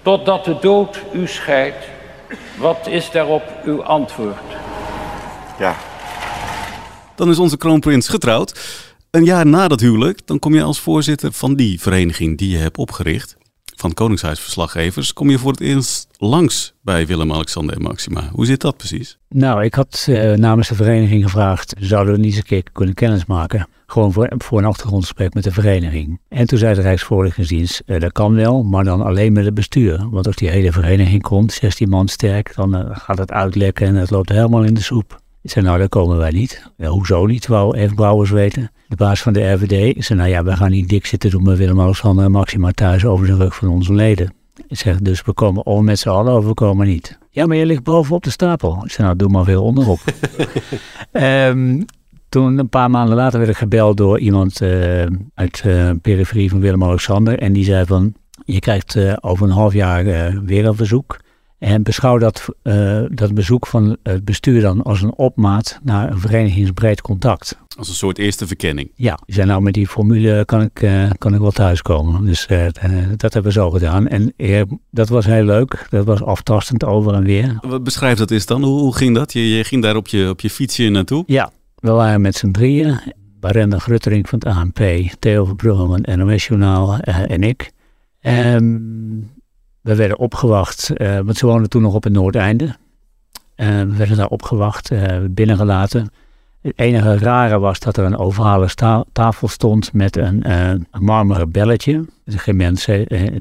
[0.02, 1.86] totdat de dood u scheidt.
[2.58, 4.52] Wat is daarop uw antwoord?
[5.60, 5.76] Ja.
[7.16, 8.60] Dan is onze kroonprins getrouwd.
[9.12, 12.58] Een jaar na dat huwelijk, dan kom je als voorzitter van die vereniging die je
[12.58, 13.38] hebt opgericht
[13.86, 18.30] van Koningshuisverslaggevers kom je voor het eerst langs bij Willem-Alexander en Maxima.
[18.32, 19.18] Hoe zit dat precies?
[19.30, 22.96] Nou, ik had uh, namens de vereniging gevraagd, zouden we niet eens een keer kunnen
[22.96, 23.68] kennismaken?
[23.86, 26.20] Gewoon voor, voor een achtergrondgesprek met de vereniging.
[26.30, 30.10] En toen zei de Rijksvoorlichtingsdienst, uh, dat kan wel, maar dan alleen met het bestuur.
[30.10, 33.96] Want als die hele vereniging komt, 16 man sterk, dan uh, gaat het uitlekken en
[33.96, 35.24] het loopt helemaal in de soep.
[35.46, 36.72] Ik zei, nou, daar komen wij niet.
[36.78, 38.72] Ja, hoezo niet, wou even Brouwers weten.
[38.88, 41.58] De baas van de RVD zei, nou ja, we gaan niet dik zitten doen met
[41.58, 44.34] Willem-Alexander en Maxima thuis over de rug van onze leden.
[44.68, 47.18] Ik zeg, dus we komen om met z'n allen of we komen niet.
[47.30, 48.82] Ja, maar je ligt bovenop de stapel.
[48.84, 50.00] Ik zei, nou, doe maar veel onderop.
[51.12, 51.86] um,
[52.30, 54.70] toen, een paar maanden later, werd ik gebeld door iemand uh,
[55.34, 57.40] uit de uh, periferie van Willem-Alexander.
[57.40, 58.14] En die zei van,
[58.46, 60.04] je krijgt uh, over een half jaar
[60.46, 61.20] weer een verzoek.
[61.58, 66.20] En beschouw dat, uh, dat bezoek van het bestuur dan als een opmaat naar een
[66.20, 67.58] verenigingsbreed contact.
[67.78, 68.92] Als een soort eerste verkenning.
[68.96, 72.26] Ja, we zijn nou met die formule kan ik, uh, kan ik wel thuiskomen.
[72.26, 72.66] Dus uh,
[73.16, 74.08] dat hebben we zo gedaan.
[74.08, 74.34] En
[74.92, 75.88] dat was heel leuk.
[75.90, 77.58] Dat was aftastend over en weer.
[77.62, 78.64] Wat beschrijft dat is dan?
[78.64, 79.34] Hoe, hoe ging dat?
[79.34, 81.24] Je, je, ging daar op je, op je fietsje naartoe?
[81.28, 83.00] Ja, we waren met z'n drieën.
[83.40, 84.80] Barenda Gruttering van het ANP,
[85.20, 87.72] Theo Verbrugge van het NOS Journaal en ik.
[88.22, 89.35] Um,
[89.86, 92.66] we werden opgewacht, uh, want ze woonden toen nog op het Noordeinde.
[92.66, 92.76] Uh,
[93.68, 96.12] we werden daar opgewacht, uh, binnengelaten.
[96.62, 98.70] Het enige rare was dat er een ovale
[99.12, 102.06] tafel stond met een, marmeren belletje.
[102.26, 102.88] Geen mens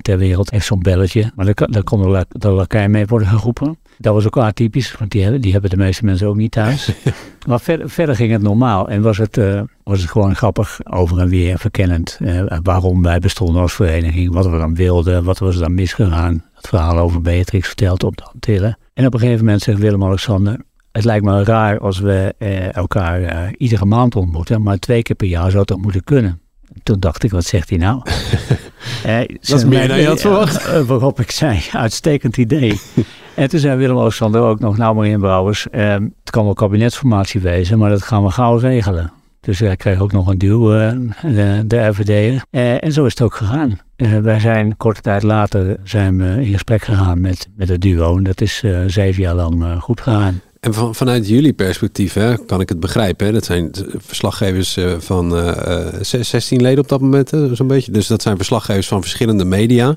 [0.01, 3.79] ter wereld heeft zo'n belletje, maar daar, kon de, de lakij mee worden geroepen.
[3.99, 6.93] Dat was ook atypisch, want die hebben, die hebben de meeste mensen ook niet thuis.
[7.49, 11.19] maar verder, verder ging het normaal en was het, uh, was het gewoon grappig over
[11.19, 12.19] en weer verkennend.
[12.23, 16.45] Uh, waarom wij bestonden als vereniging, wat we dan wilden, wat was er dan misgegaan.
[16.55, 18.79] Het verhaal over Beatrix verteld op de Antillen.
[18.95, 20.61] En op een gegeven moment zegt Willem-Alexander,
[20.93, 25.27] het lijkt me raar als we uh, elkaar iedere maand ontmoeten, maar twee keer per
[25.27, 26.41] jaar zou toch moeten kunnen.
[26.83, 28.03] Toen dacht ik, wat zegt hij nou?
[29.41, 30.85] dat is meer dan je had verwacht.
[30.87, 32.81] waarop ik zei, uitstekend idee.
[33.35, 37.79] En toen zei Willem-Alexander ook nog, nou Marien Brouwers, eh, het kan wel kabinetsformatie wezen,
[37.79, 39.13] maar dat gaan we gauw regelen.
[39.41, 40.91] Dus hij kreeg ook nog een duw, uh,
[41.23, 42.43] de, de RVD.
[42.51, 43.79] Uh, en zo is het ook gegaan.
[44.23, 48.17] Wij zijn korte tijd later zijn we in gesprek gegaan met, met het duo.
[48.17, 50.41] En dat is zeven jaar lang goed gegaan.
[50.65, 53.27] En van, vanuit jullie perspectief hè, kan ik het begrijpen.
[53.27, 53.33] Hè?
[53.33, 57.93] Dat zijn verslaggevers uh, van uh, 16 leden op dat moment, zo'n beetje.
[57.93, 59.97] Dus dat zijn verslaggevers van verschillende media.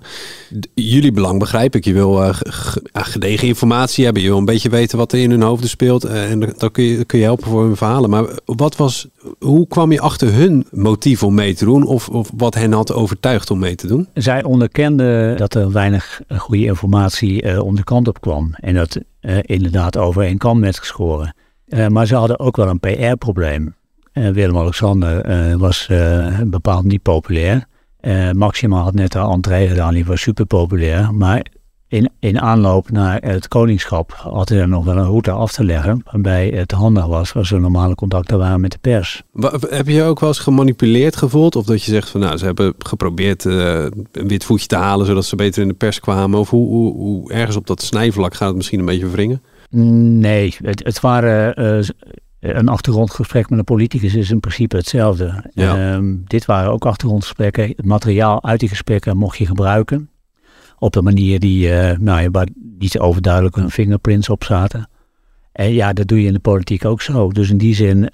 [0.73, 1.85] jullie belang begrijp ik.
[1.85, 2.33] Je wil
[2.93, 4.21] gedegen informatie hebben.
[4.21, 6.03] Je wil een beetje weten wat er in hun hoofden speelt.
[6.03, 8.09] En dan kun je, kun je helpen voor hun verhalen.
[8.09, 9.07] Maar wat was,
[9.39, 11.85] hoe kwam je achter hun motief om mee te doen?
[11.85, 14.07] Of, of wat hen had overtuigd om mee te doen?
[14.13, 18.53] Zij onderkenden dat er weinig goede informatie om de kant op kwam.
[18.53, 18.97] En dat
[19.41, 21.35] inderdaad overeen kan met geschoren.
[21.67, 23.75] Uh, maar ze hadden ook wel een PR-probleem.
[24.13, 25.87] Uh, Willem-Alexander was
[26.43, 27.65] bepaald niet populair.
[28.31, 31.13] Maxima had net haar entree gedaan, die was super populair.
[31.13, 31.45] Maar
[31.87, 35.63] in, in aanloop naar het koningschap had hij er nog wel een route af te
[35.63, 36.01] leggen.
[36.11, 39.23] Waarbij het handig was als er normale contacten waren met de pers.
[39.69, 41.55] Heb je ook wel eens gemanipuleerd gevoeld?
[41.55, 45.05] Of dat je zegt van nou, ze hebben geprobeerd uh, een wit voetje te halen
[45.05, 46.39] zodat ze beter in de pers kwamen?
[46.39, 49.41] Of hoe, hoe, hoe ergens op dat snijvlak gaat het misschien een beetje wringen?
[50.19, 51.61] Nee, het, het waren.
[51.79, 51.87] Uh,
[52.39, 55.43] een achtergrondgesprek met een politicus is in principe hetzelfde.
[55.53, 55.97] Ja.
[55.97, 57.67] Uh, dit waren ook achtergrondgesprekken.
[57.67, 60.09] Het materiaal uit die gesprekken mocht je gebruiken
[60.79, 62.47] op de manier die, uh, nou, waar
[62.79, 64.89] niet overduidelijk hun fingerprints op zaten.
[65.51, 67.31] En ja, dat doe je in de politiek ook zo.
[67.31, 68.11] Dus in die zin uh,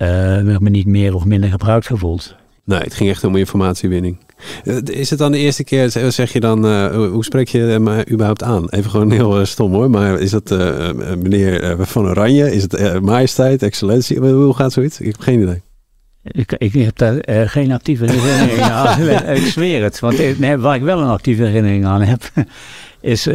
[0.51, 2.35] heb me niet meer of minder gebruikt gevoeld.
[2.65, 4.17] Nee, het ging echt om informatiewinning.
[4.63, 8.43] Eh, is het dan de eerste keer, zeg je dan, hoe spreek je hem überhaupt
[8.43, 8.69] aan?
[8.69, 10.49] Even gewoon heel stom hoor, maar is dat
[11.21, 12.51] meneer Van Oranje?
[12.51, 14.19] Is het majesteit, excellentie?
[14.19, 14.99] Hoe gaat zoiets?
[14.99, 15.61] Ik heb geen idee.
[16.23, 18.99] Ik, ik heb daar uh, geen actieve herinnering aan.
[19.37, 19.99] ik zweer het.
[19.99, 22.23] Want nee, waar ik wel een actieve herinnering aan heb,
[23.01, 23.33] is uh,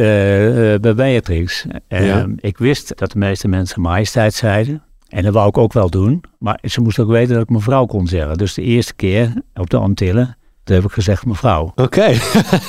[0.79, 1.65] bij Beatrix.
[1.87, 2.27] Ja.
[2.35, 4.83] Ik wist dat de meeste mensen majesteit zeiden.
[5.07, 6.23] En dat wou ik ook wel doen.
[6.39, 8.37] Maar ze moest ook weten dat ik mevrouw kon zeggen.
[8.37, 10.37] Dus de eerste keer op de Antillen
[10.69, 11.71] toen heb ik gezegd mevrouw.
[11.75, 12.13] Oké,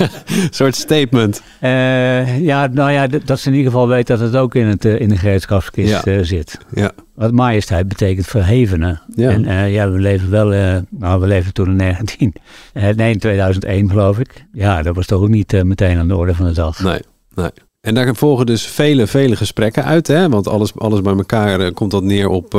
[0.50, 1.42] soort statement.
[1.60, 4.84] Uh, ja, nou ja, dat ze in ieder geval weet dat het ook in, het,
[4.84, 6.22] in de gereedschapskist ja.
[6.22, 6.58] zit.
[6.74, 6.90] Ja.
[7.14, 8.98] Wat majesteit betekent verhevene.
[9.14, 9.30] Ja.
[9.30, 12.34] En uh, ja, we leven wel, uh, nou we leven toen in 19,
[12.72, 14.44] nee, in 2001 geloof ik.
[14.52, 16.82] Ja, dat was toch ook niet meteen aan de orde van de dag.
[16.82, 17.00] Nee,
[17.34, 17.50] nee.
[17.80, 20.28] En daar volgen dus vele, vele gesprekken uit, hè?
[20.28, 22.52] Want alles, alles bij elkaar komt dat neer op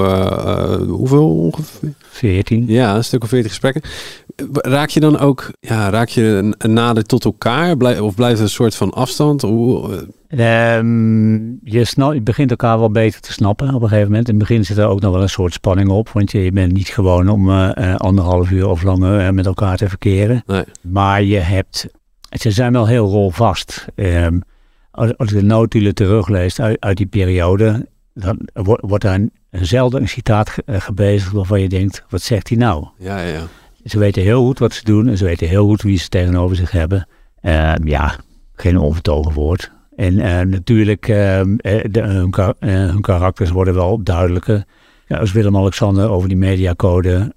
[0.87, 1.93] hoeveel ongeveer?
[1.99, 2.65] 14.
[2.67, 3.81] Ja, een stuk of 40 gesprekken.
[4.51, 7.77] Raak je dan ook, ja, raak je nader tot elkaar?
[7.77, 9.41] Blijf, of blijft er een soort van afstand?
[9.41, 10.07] Hoe,
[10.39, 14.27] Um, je, snap, je begint elkaar wel beter te snappen op een gegeven moment.
[14.27, 16.09] In het begin zit er ook nog wel een soort spanning op.
[16.09, 20.43] Want je, bent niet gewoon om uh, anderhalf uur of langer met elkaar te verkeren.
[20.45, 20.63] Nee.
[20.81, 21.87] Maar je hebt...
[22.29, 23.85] Ze zijn wel heel rolvast.
[23.95, 24.43] Um,
[24.91, 27.87] als, als ik de notulen teruglees uit, uit die periode...
[28.13, 29.19] dan wordt daar
[29.51, 32.03] zelden een citaat gebezigd waarvan je denkt...
[32.09, 32.87] wat zegt hij nou?
[32.97, 33.47] Ja, ja, ja.
[33.85, 36.55] Ze weten heel goed wat ze doen en ze weten heel goed wie ze tegenover
[36.55, 37.07] zich hebben.
[37.41, 38.15] Uh, ja,
[38.53, 39.71] geen onvertogen woord.
[39.95, 41.15] En uh, natuurlijk, uh,
[41.91, 44.63] de, hun, hun, karakters worden wel duidelijker.
[45.07, 47.33] Ja, als Willem-Alexander over die mediacode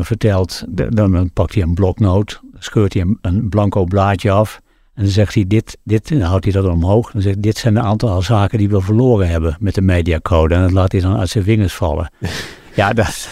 [0.00, 4.60] vertelt, dan pakt hij een bloknoot, scheurt hij een, een, blanco blaadje af.
[4.96, 7.10] En dan zegt hij dit, dit, dan houdt hij dat omhoog.
[7.10, 10.54] Dan zegt hij, dit zijn een aantal zaken die we verloren hebben met de mediacode.
[10.54, 12.10] En dat laat hij dan uit zijn vingers vallen.
[12.76, 13.28] Ja, dat,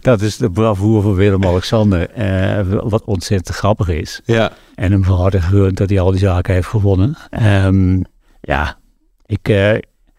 [0.00, 2.18] dat is de bravoure van Willem-Alexander.
[2.18, 4.20] Uh, wat ontzettend grappig is.
[4.24, 4.52] Ja.
[4.74, 7.16] En hem van harte gegund dat hij al die zaken heeft gewonnen.
[7.64, 8.02] Um,
[8.40, 8.78] ja,
[9.26, 9.72] Ik, uh,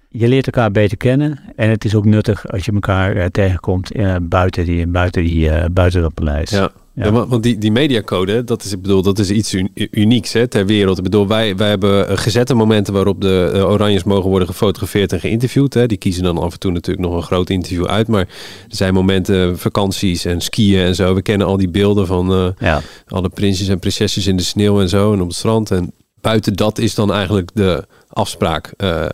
[0.10, 3.96] je leert elkaar beter kennen en het is ook nuttig als je elkaar uh, tegenkomt
[3.96, 6.50] uh, buiten, die, buiten, die, buiten dat paleis.
[6.50, 6.72] Ja.
[6.96, 7.28] Ja.
[7.28, 9.56] want die, die mediacode, dat is, ik bedoel, dat is iets
[9.92, 10.98] unieks hè, ter wereld.
[10.98, 15.74] Ik bedoel, wij, wij hebben gezette momenten waarop de Oranjes mogen worden gefotografeerd en geïnterviewd.
[15.74, 15.86] Hè.
[15.86, 18.08] Die kiezen dan af en toe natuurlijk nog een groot interview uit.
[18.08, 18.22] Maar
[18.70, 21.14] er zijn momenten, vakanties en skiën en zo.
[21.14, 22.78] We kennen al die beelden van uh,
[23.08, 25.72] alle prinsjes en prinsesjes in de sneeuw en zo en op het strand.
[25.72, 28.74] En buiten dat is dan eigenlijk de afspraak.
[28.78, 29.06] Uh,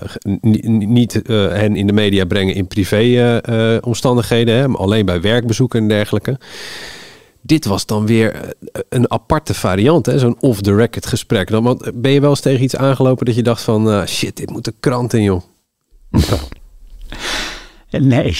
[0.67, 3.41] niet uh, hen in de media brengen in privé
[3.83, 6.37] omstandigheden, maar alleen bij werkbezoeken en dergelijke.
[7.49, 8.53] Dit was dan weer
[8.89, 11.47] een aparte variant, zo'n off-the-record gesprek.
[11.47, 14.07] Dan ben je wel eens tegen iets aangelopen dat je dacht van...
[14.07, 15.41] shit, dit moet de krant in, joh.
[17.89, 18.37] Nee.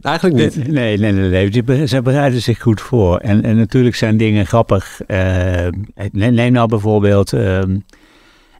[0.00, 0.68] Eigenlijk niet.
[0.68, 1.62] Nee, nee, nee.
[1.64, 1.86] nee.
[1.86, 3.18] Ze bereiden zich goed voor.
[3.18, 5.00] En, en natuurlijk zijn dingen grappig.
[5.06, 5.66] Uh,
[6.12, 7.62] neem nou bijvoorbeeld uh,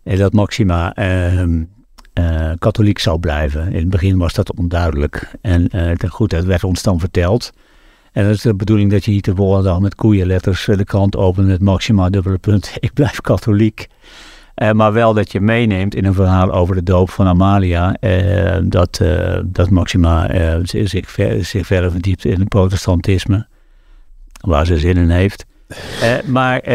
[0.02, 3.72] dat Maxima uh, katholiek zou blijven.
[3.72, 5.30] In het begin was dat onduidelijk.
[5.40, 5.70] En
[6.08, 7.52] goed, dat werd ons dan verteld.
[8.12, 11.46] En dat is de bedoeling dat je hier volgende dag met koeienletters de krant opent
[11.46, 12.72] met Maxima dubbele punt.
[12.80, 13.88] Ik blijf katholiek.
[14.56, 17.96] Uh, maar wel dat je meeneemt in een verhaal over de doop van Amalia.
[18.00, 20.28] Uh, dat, uh, dat Maxima
[20.62, 23.46] zich, ver, zich verder verdiept in het protestantisme.
[24.40, 25.46] Waar ze zin in heeft.
[26.26, 26.72] maar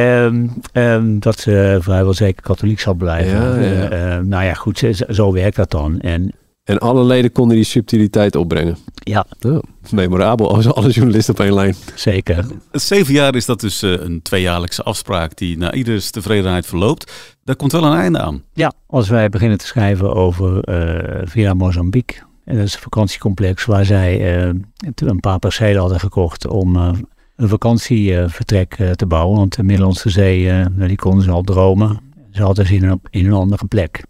[0.73, 3.61] um, dat ze vrijwel zeker katholiek zal blijven.
[3.61, 4.21] Ja, ja.
[4.21, 5.99] nou ja, goed, zo, zo werkt dat dan.
[5.99, 6.31] En
[6.67, 8.77] en alle leden konden die subtiliteit opbrengen.
[8.93, 9.25] Ja.
[9.41, 9.59] Oh,
[9.91, 11.75] memorabel als alle journalisten op één lijn.
[11.95, 12.45] Zeker.
[12.71, 17.35] Zeven jaar is dat dus uh, een tweejaarlijkse afspraak die naar ieders tevredenheid verloopt.
[17.43, 18.43] Daar komt wel een einde aan.
[18.53, 22.17] Ja, als wij beginnen te schrijven over uh, Villa Mozambique.
[22.45, 24.53] En dat is een vakantiecomplex waar zij uh,
[24.95, 29.37] een paar percelen hadden gekocht om een vakantievertrek te bouwen.
[29.37, 31.99] Want de Middellandse Zee, die konden ze al dromen.
[32.31, 34.03] Ze hadden ze in een, in een andere plek.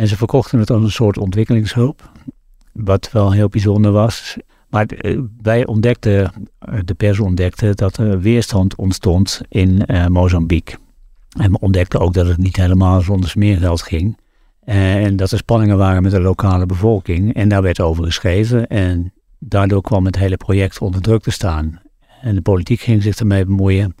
[0.00, 2.10] En ze verkochten het als een soort ontwikkelingshulp.
[2.72, 4.36] Wat wel heel bijzonder was.
[4.68, 10.78] Maar eh, wij ontdekten, eh, de pers ontdekte, dat er weerstand ontstond in uh, Mozambique.
[11.38, 14.18] En we ontdekten ook dat het niet helemaal zonder smeergeld ging.
[14.64, 17.34] En dat er spanningen waren met de lokale bevolking.
[17.34, 18.66] En daar werd over geschreven.
[18.66, 21.80] En daardoor kwam het hele project onder druk te staan.
[22.20, 23.94] En de politiek ging zich ermee bemoeien.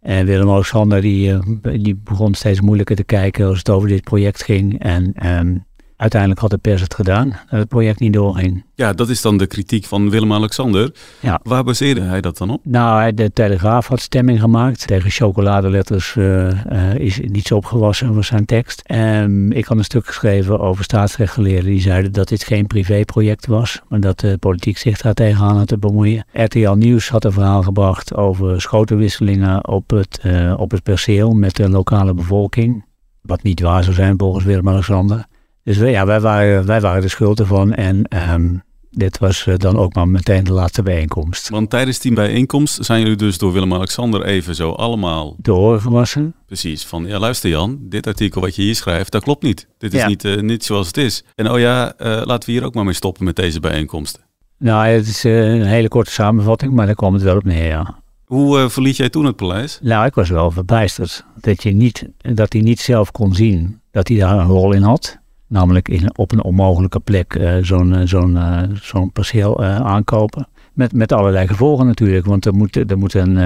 [0.00, 1.40] En Willem-Alexander die, eh,
[1.82, 4.82] die begon steeds moeilijker te kijken als het over dit project ging.
[4.82, 5.64] En um,
[6.00, 8.64] uiteindelijk had de pers het gedaan dat het project niet doorging.
[8.74, 10.92] Ja, dat is dan de kritiek van Willem-Alexander.
[11.20, 11.40] Ja.
[11.42, 12.60] Waar baseerde hij dat dan op?
[12.64, 14.86] Nou, de Telegraaf had stemming gemaakt.
[14.86, 18.80] Tegen chocoladeletters uh, uh, is niets opgewassen was zijn tekst.
[18.80, 23.80] En ik had een stuk geschreven over staatsrechtgeleerden die zeiden dat dit geen privéproject was.
[23.88, 26.24] Maar dat de politiek zich daar tegenaan had te bemoeien.
[26.32, 31.56] RTL Nieuws had een verhaal gebracht over schotenwisselingen op het, uh, op het perceel met
[31.56, 32.84] de lokale bevolking.
[33.20, 35.28] Wat niet waar zou zijn volgens Willem-Alexander.
[35.70, 37.74] Dus ja, wij waren, wij waren de schuld ervan.
[37.74, 41.48] En um, dit was uh, dan ook maar meteen de laatste bijeenkomst.
[41.48, 45.36] Want tijdens die bijeenkomst zijn jullie dus door Willem-Alexander even zo allemaal...
[45.38, 46.34] De oren gewassen.
[46.46, 49.68] Precies, van ja luister Jan, dit artikel wat je hier schrijft, dat klopt niet.
[49.78, 50.06] Dit is ja.
[50.06, 51.24] niet, uh, niet zoals het is.
[51.34, 54.22] En oh ja, uh, laten we hier ook maar mee stoppen met deze bijeenkomsten.
[54.58, 57.98] Nou, het is een hele korte samenvatting, maar daar kwam het wel op neer, ja.
[58.24, 59.78] Hoe verliet jij toen het paleis?
[59.82, 61.24] Nou, ik was wel verbijsterd.
[61.40, 64.82] Dat, je niet, dat hij niet zelf kon zien dat hij daar een rol in
[64.82, 65.19] had.
[65.50, 67.94] Namelijk in, op een onmogelijke plek uh, zo'n
[68.36, 70.48] uh, zo'n perceel aankopen.
[70.72, 72.26] Met, met allerlei gevolgen natuurlijk.
[72.26, 73.36] Want er moet, er moet een,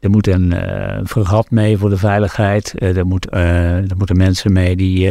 [0.00, 0.54] er moet een
[1.04, 2.74] vergat mee voor de veiligheid.
[2.82, 5.10] er, moet, er moeten mensen mee die,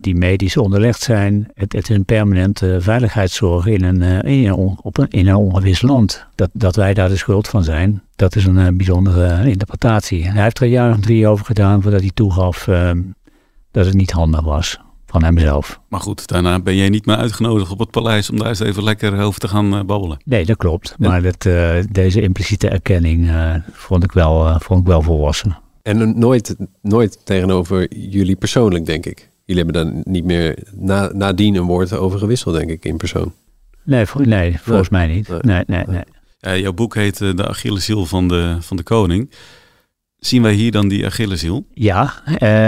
[0.00, 1.48] die medisch onderlegd zijn.
[1.54, 4.48] Het, het is een permanente veiligheidszorg in een, in
[4.82, 6.26] een, in een ongewis land.
[6.34, 10.28] Dat, dat wij daar de schuld van zijn, dat is een bijzondere interpretatie.
[10.28, 12.64] Hij heeft er een jaar of drie over gedaan voordat hij toegaf
[13.70, 15.80] dat het niet handig was van hemzelf.
[15.88, 18.84] Maar goed, daarna ben jij niet meer uitgenodigd op het paleis om daar eens even
[18.84, 20.18] lekker over te gaan uh, babbelen.
[20.24, 20.94] Nee, dat klopt.
[20.98, 25.58] Maar dat, uh, deze impliciete erkenning uh, vond, ik wel, vond ik wel volwassen.
[25.82, 29.30] En nooit, nooit tegenover jullie persoonlijk, denk ik.
[29.44, 33.32] Jullie hebben dan niet meer na, nadien een woord over gewisseld, denk ik, in persoon.
[33.82, 35.06] Nee, nee volgens nee.
[35.06, 35.28] mij niet.
[35.28, 36.02] Nee, nee, nee.
[36.40, 36.60] nee.
[36.60, 39.30] jouw boek heet De Achilleshiel van de, van de Koning.
[40.26, 41.66] Zien wij hier dan die Achilleshiel?
[41.72, 42.12] Ja,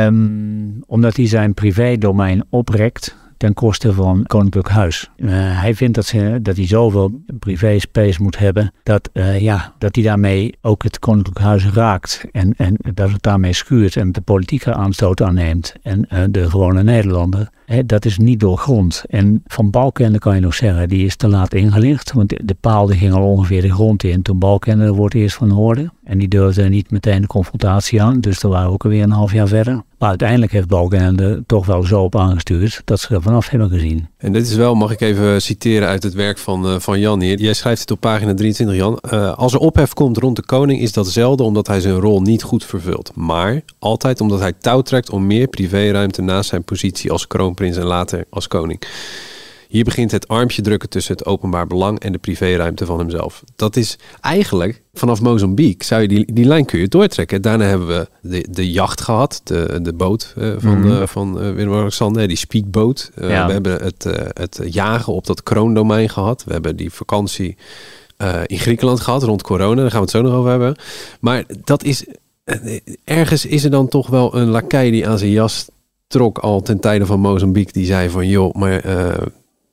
[0.07, 5.11] um, omdat hij zijn privé-domein oprekt ten koste van Koninklijk Huis.
[5.17, 9.95] Uh, hij vindt dat, ze, dat hij zoveel privé-space moet hebben dat, uh, ja, dat
[9.95, 12.25] hij daarmee ook het Koninklijk Huis raakt.
[12.33, 15.75] En, en dat het daarmee schuurt en de politieke aanstoot aanneemt.
[15.83, 17.49] En uh, de gewone Nederlander
[17.87, 19.05] Dat is niet doorgrond.
[19.09, 22.13] En van Balkenende kan je nog zeggen, die is te laat ingelicht.
[22.13, 25.37] Want de paal die ging al ongeveer de grond in toen Balkenende er wordt eerst
[25.37, 25.91] van hoorde.
[26.05, 28.21] En die durfde niet meteen de confrontatie aan.
[28.21, 29.83] Dus daar waren we ook alweer een half jaar verder.
[29.99, 34.09] Maar uiteindelijk heeft Balkenende toch wel zo op aangestuurd dat ze er vanaf hebben gezien.
[34.17, 37.21] En dit is wel, mag ik even citeren uit het werk van, uh, van Jan
[37.21, 37.41] hier.
[37.41, 38.99] Jij schrijft het op pagina 23, Jan.
[39.13, 42.21] Uh, als er ophef komt rond de koning is dat zelden omdat hij zijn rol
[42.21, 43.13] niet goed vervult.
[43.15, 47.27] Maar altijd omdat hij touw trekt om meer privéruimte naast zijn positie als
[47.59, 48.83] kroonprins en later als koning.
[49.69, 53.43] Hier begint het armpje drukken tussen het openbaar belang en de privéruimte van hemzelf.
[53.57, 57.43] Dat is eigenlijk vanaf Mozambique zou je die, die lijn kun je doortrekken.
[57.43, 60.91] Daarna hebben we de, de jacht gehad, de, de boot uh, van, mm.
[60.91, 63.11] uh, van uh, Willem-Alexander, die speedboot.
[63.21, 63.47] Ja.
[63.47, 66.45] We hebben het, het jagen op dat kroondomein gehad.
[66.45, 67.57] We hebben die vakantie
[68.47, 69.81] in Griekenland gehad rond corona.
[69.81, 70.77] Daar gaan we het zo nog over hebben.
[71.21, 72.05] Maar dat is
[73.05, 75.67] ergens is er dan toch wel een lakai die aan zijn jas
[76.09, 77.73] trok al ten tijde van Mozambique.
[77.73, 78.83] Die zei van joh, maar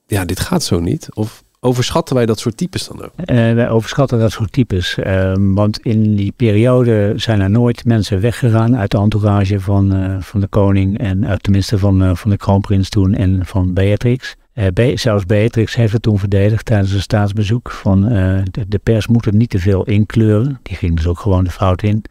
[0.08, 1.10] ja, dit gaat zo niet?
[1.14, 3.12] Of overschatten wij dat soort types dan ook?
[3.20, 4.98] Uh, wij overschatten dat soort types.
[4.98, 10.22] Uh, want in die periode zijn er nooit mensen weggegaan uit de entourage van, uh,
[10.22, 10.98] van de koning.
[10.98, 14.36] En tenminste van, van de kroonprins toen en van Beatrix.
[14.74, 17.72] Be zelfs Beatrix heeft het toen verdedigd tijdens een staatsbezoek.
[17.72, 20.60] Van de, de, pers moet er niet te veel inkleuren.
[20.64, 22.04] Die ging dus ook gewoon de fout in.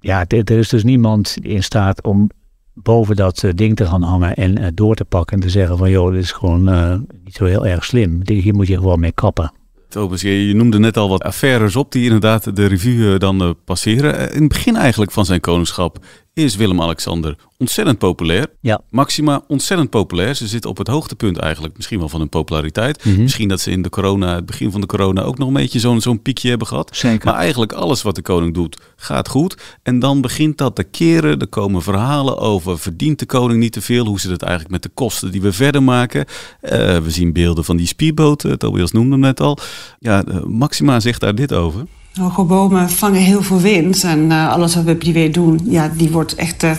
[0.00, 2.30] Ja, er is dus niemand in staat om
[2.74, 5.78] boven dat uh, ding te gaan hangen en uh, door te pakken en te zeggen
[5.78, 8.20] van joh, dit is gewoon uh, niet zo heel erg slim.
[8.24, 9.52] Hier moet je gewoon mee kappen.
[9.88, 14.32] Thomas, je noemde net al wat affaires op die inderdaad de revue dan passeren.
[14.32, 15.98] In het begin eigenlijk van zijn koningschap
[16.34, 18.46] is Willem-Alexander ontzettend populair.
[18.60, 18.80] Ja.
[18.90, 20.34] Maxima ontzettend populair.
[20.34, 23.04] Ze zitten op het hoogtepunt eigenlijk misschien wel van hun populariteit.
[23.04, 23.22] Mm -hmm.
[23.22, 25.78] Misschien dat ze in de corona, het begin van de corona ook nog een beetje
[25.78, 26.96] zo'n zo'n piekje hebben gehad.
[26.96, 27.26] Zeker.
[27.26, 29.56] Maar eigenlijk alles wat de koning doet gaat goed.
[29.82, 31.38] En dan begint dat te keren.
[31.38, 34.06] Er komen verhalen over verdient de koning niet te veel?
[34.06, 36.24] Hoe zit het eigenlijk met de kosten die we verder maken?
[36.62, 38.44] Uh, we zien beelden van die speedboot.
[38.58, 39.58] Tobias noemde hem net al.
[39.98, 41.86] Ja, uh, Maxima zegt daar dit over.
[42.12, 44.04] Hoge bomen vangen heel veel wind.
[44.04, 46.70] En uh, alles wat we privé doen, ja, die wordt echt, uh,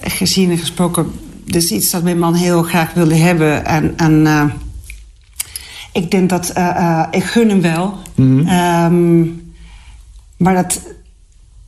[0.00, 1.12] echt gezien en gesproken.
[1.44, 3.64] Dus iets dat mijn man heel graag wilde hebben.
[3.64, 4.44] En, en uh,
[5.92, 6.52] ik denk dat...
[7.10, 7.98] ik gun hem wel.
[8.14, 8.94] Mm -hmm.
[8.94, 9.44] um,
[10.36, 10.80] maar dat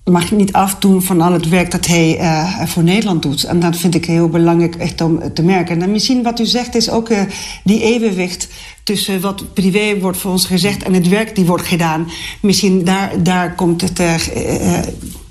[0.08, 3.44] mag niet afdoen van al het werk dat hij uh, voor Nederland doet.
[3.44, 5.82] En dat vind ik heel belangrijk echt om te merken.
[5.82, 7.20] En misschien wat u zegt is ook uh,
[7.64, 8.48] die evenwicht
[8.84, 12.06] tussen wat privé wordt voor ons gezegd en het werk die wordt gedaan.
[12.40, 14.14] Misschien daar, daar komt het uh,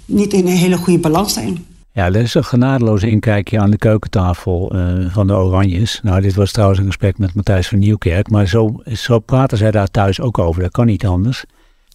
[0.05, 1.65] niet in een hele goede balans in.
[1.91, 4.75] Ja, dat is een genadeloos inkijkje aan de keukentafel
[5.09, 5.99] van de Oranjes.
[6.03, 8.29] Nou, dit was trouwens een gesprek met Matthijs van Nieuwkerk.
[8.29, 10.61] Maar zo, zo praten zij daar thuis ook over.
[10.61, 11.45] Dat kan niet anders.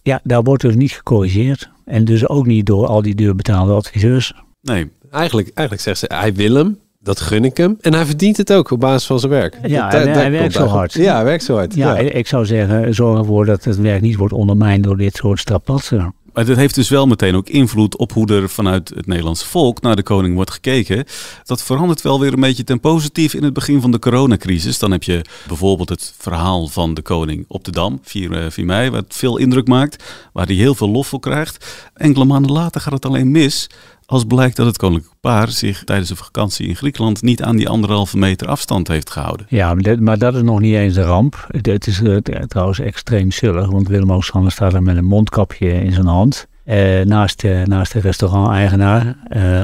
[0.03, 1.69] Ja, daar wordt dus niet gecorrigeerd.
[1.85, 4.33] En dus ook niet door al die duurbetaalde adviseurs.
[4.61, 7.77] Nee, eigenlijk, eigenlijk zegt ze, hij wil hem, dat gun ik hem.
[7.81, 9.57] En hij verdient het ook op basis van zijn werk.
[9.63, 10.93] Ja, dat, hij, hij werkt zo hard.
[10.93, 11.75] Ja, hij werkt zo hard.
[11.75, 15.15] Ja, ja, ik zou zeggen, zorg ervoor dat het werk niet wordt ondermijnd door dit
[15.15, 16.13] soort strapatsen.
[16.33, 19.81] Maar dat heeft dus wel meteen ook invloed op hoe er vanuit het Nederlandse volk
[19.81, 21.05] naar de koning wordt gekeken.
[21.43, 24.79] Dat verandert wel weer een beetje ten positief in het begin van de coronacrisis.
[24.79, 28.89] Dan heb je bijvoorbeeld het verhaal van de koning op de Dam, 4, 4 mei,
[28.89, 31.89] wat veel indruk maakt, waar hij heel veel lof voor krijgt.
[31.93, 33.69] Enkele maanden later gaat het alleen mis
[34.05, 37.69] als blijkt dat het koninklijk paar zich tijdens een vakantie in Griekenland niet aan die
[37.69, 39.45] anderhalve meter afstand heeft gehouden.
[39.49, 41.47] Ja, maar, dat is nog niet eens de ramp.
[41.47, 46.05] Het is uh, trouwens extreem zullig, want Willem-Alexander staat er met een mondkapje in zijn
[46.05, 46.47] hand.
[46.65, 49.15] Uh, naast, uh, naast de restaurant-eigenaar.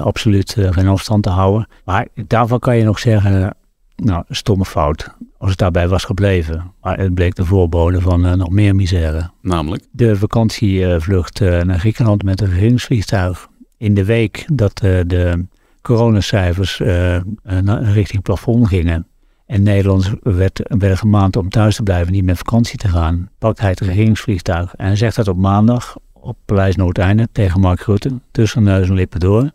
[0.02, 1.68] absoluut geen afstand te houden.
[1.86, 3.56] Maar daarvan kan je nog zeggen,
[3.96, 5.10] nou, stomme fout.
[5.38, 6.74] Als het daarbij was gebleven.
[6.82, 9.30] Maar het bleek de voorbode van nog meer misère.
[9.42, 9.84] Namelijk?
[9.92, 13.50] De vakantievlucht naar Griekenland met een regeringsvliegtuig
[13.80, 15.46] in de week dat uh, de
[15.82, 17.20] coronacijfers uh,
[17.94, 19.08] richting plafond gingen
[19.46, 23.60] en Nederland werd, werd gemaand om thuis te blijven, niet met vakantie te gaan, pakt
[23.60, 28.64] hij het regeringsvliegtuig en zegt dat op maandag op Paleis Noordeinde tegen Mark Rutte, tussen
[28.64, 29.52] neus en lippen door.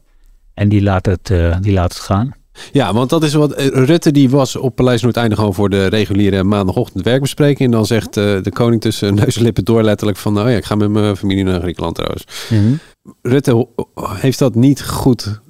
[0.55, 2.35] En die laat het, uh, die laat het gaan.
[2.73, 3.61] Ja, want dat is wat.
[3.61, 7.71] Rutte die was op Paleis Noordeinde gewoon voor de reguliere maandagochtend werkbespreking.
[7.71, 10.33] En dan zegt uh, de koning tussen neus en lippen door letterlijk van...
[10.33, 12.25] nou ja, ik ga met mijn familie naar Griekenland trouwens.
[12.51, 12.79] Mm -hmm.
[13.23, 15.41] Rutte heeft dat niet goed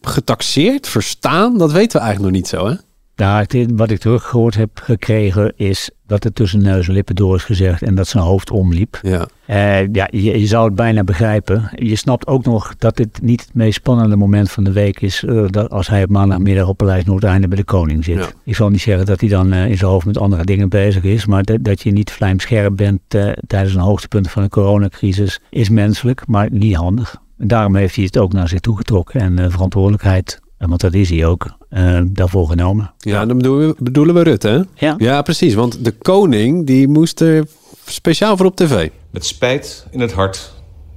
[0.00, 1.58] getaxeerd, verstaan?
[1.58, 2.74] Dat weten we eigenlijk nog niet zo, hè?
[3.16, 7.44] Ja, wat ik teruggehoord heb gekregen is dat het tussen neus en lippen door is
[7.44, 8.98] gezegd en dat zijn hoofd omliep.
[9.02, 9.26] Ja.
[9.48, 11.70] Uh, ja, je, je, zou het bijna begrijpen.
[11.74, 15.22] Je snapt ook nog dat dit niet het meest spannende moment van de week is
[15.22, 18.18] uh, dat als hij op maandagmiddag op Paleis Noordeinde bij de koning zit.
[18.18, 18.28] Ja.
[18.44, 21.02] Ik zal niet zeggen dat hij dan uh, in zijn hoofd met andere dingen bezig
[21.02, 23.00] is, maar dat, dat je niet vlijmscherp bent
[23.46, 27.16] tijdens een hoogtepunt van een coronacrisis is menselijk, maar niet handig.
[27.38, 31.10] En daarom heeft hij het ook naar zich toe getrokken en verantwoordelijkheid, want dat is
[31.10, 32.92] hij ook, uh, daarvoor genomen.
[32.98, 34.86] Ja, dan bedoelen we, bedoelen we Rutte, hè?
[34.86, 34.94] Ja.
[34.98, 35.54] Ja, precies.
[35.54, 37.46] Want de koning, die moest er
[37.86, 38.90] speciaal voor op tv.
[39.10, 40.52] Met spijt in het hart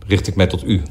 [0.08, 0.82] richt ik mij tot u.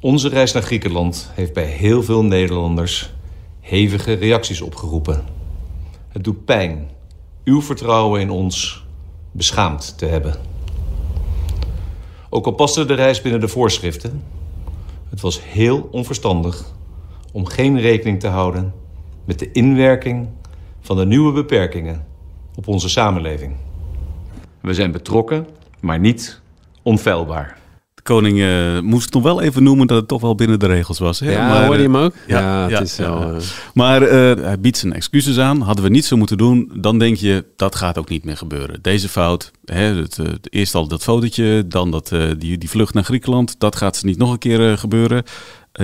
[0.00, 3.14] Onze reis naar Griekenland heeft bij heel veel Nederlanders
[3.60, 5.24] hevige reacties opgeroepen.
[6.08, 6.90] Het doet pijn
[7.44, 8.84] uw vertrouwen in ons
[9.32, 10.34] beschaamd te hebben.
[12.30, 14.22] Ook al paste de reis binnen de voorschriften,
[15.10, 16.74] het was heel onverstandig
[17.36, 18.72] om geen rekening te houden
[19.24, 20.28] met de inwerking
[20.80, 22.04] van de nieuwe beperkingen
[22.54, 23.52] op onze samenleving.
[24.60, 25.46] We zijn betrokken,
[25.80, 26.40] maar niet
[26.82, 27.58] onfeilbaar.
[27.94, 30.98] De koning uh, moest nog wel even noemen dat het toch wel binnen de regels
[30.98, 31.20] was.
[31.20, 31.30] Hè?
[31.30, 32.14] Ja, hoorde je hem ook?
[32.26, 33.34] Ja, het is wel...
[33.34, 33.36] Uh...
[33.74, 34.08] Maar uh,
[34.44, 35.60] hij biedt zijn excuses aan.
[35.60, 38.82] Hadden we niet zo moeten doen, dan denk je, dat gaat ook niet meer gebeuren.
[38.82, 43.04] Deze fout, hè, het, het, eerst al dat fotootje, dan dat, die, die vlucht naar
[43.04, 43.60] Griekenland.
[43.60, 45.24] Dat gaat ze niet nog een keer gebeuren.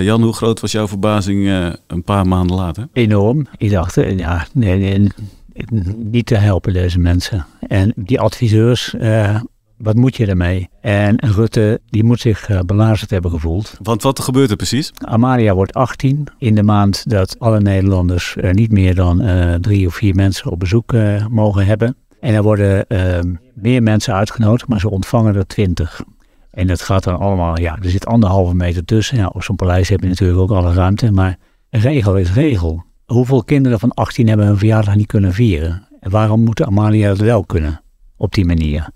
[0.01, 1.47] Jan, hoe groot was jouw verbazing
[1.87, 2.87] een paar maanden later?
[2.93, 3.47] Enorm.
[3.57, 5.09] Ik dacht, ja, nee, nee,
[5.95, 7.45] niet te helpen deze mensen.
[7.67, 8.95] En die adviseurs
[9.83, 10.69] wat moet je ermee?
[10.81, 13.77] En Rutte, die moet zich uh, belazerd hebben gevoeld.
[13.81, 14.91] Want wat gebeurt er precies?
[14.97, 19.23] Amalia wordt 18 in de maand dat alle Nederlanders uh, niet meer dan
[19.61, 20.93] drie of vier mensen op bezoek
[21.29, 21.95] mogen hebben.
[22.19, 22.85] En er worden
[23.53, 26.01] meer mensen uitgenodigd, maar ze ontvangen er 20.
[26.53, 29.17] En dat gaat dan allemaal, ja, er zit anderhalve meter tussen.
[29.17, 31.37] Ja, op zo'n paleis heb je natuurlijk ook alle ruimte, maar
[31.69, 32.83] regel is regel.
[33.05, 35.87] Hoeveel kinderen van 18 hebben hun verjaardag niet kunnen vieren?
[35.99, 37.81] En waarom moet Amalia het wel kunnen
[38.17, 38.89] op die manier?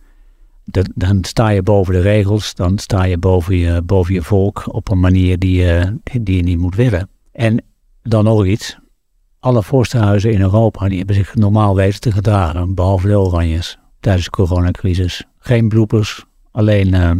[0.64, 4.74] Dat, dan sta je boven de regels, dan sta je boven je, boven je volk
[4.74, 7.10] op een manier die, je, die je niet moet willen.
[7.32, 7.64] En
[8.02, 8.78] dan nog iets,
[9.40, 14.26] alle vorstenhuizen in Europa die hebben zich normaal weten te gedragen, behalve de Oranjes, tijdens
[14.26, 15.24] de coronacrisis.
[15.38, 17.12] Geen bloepers, alleen uh,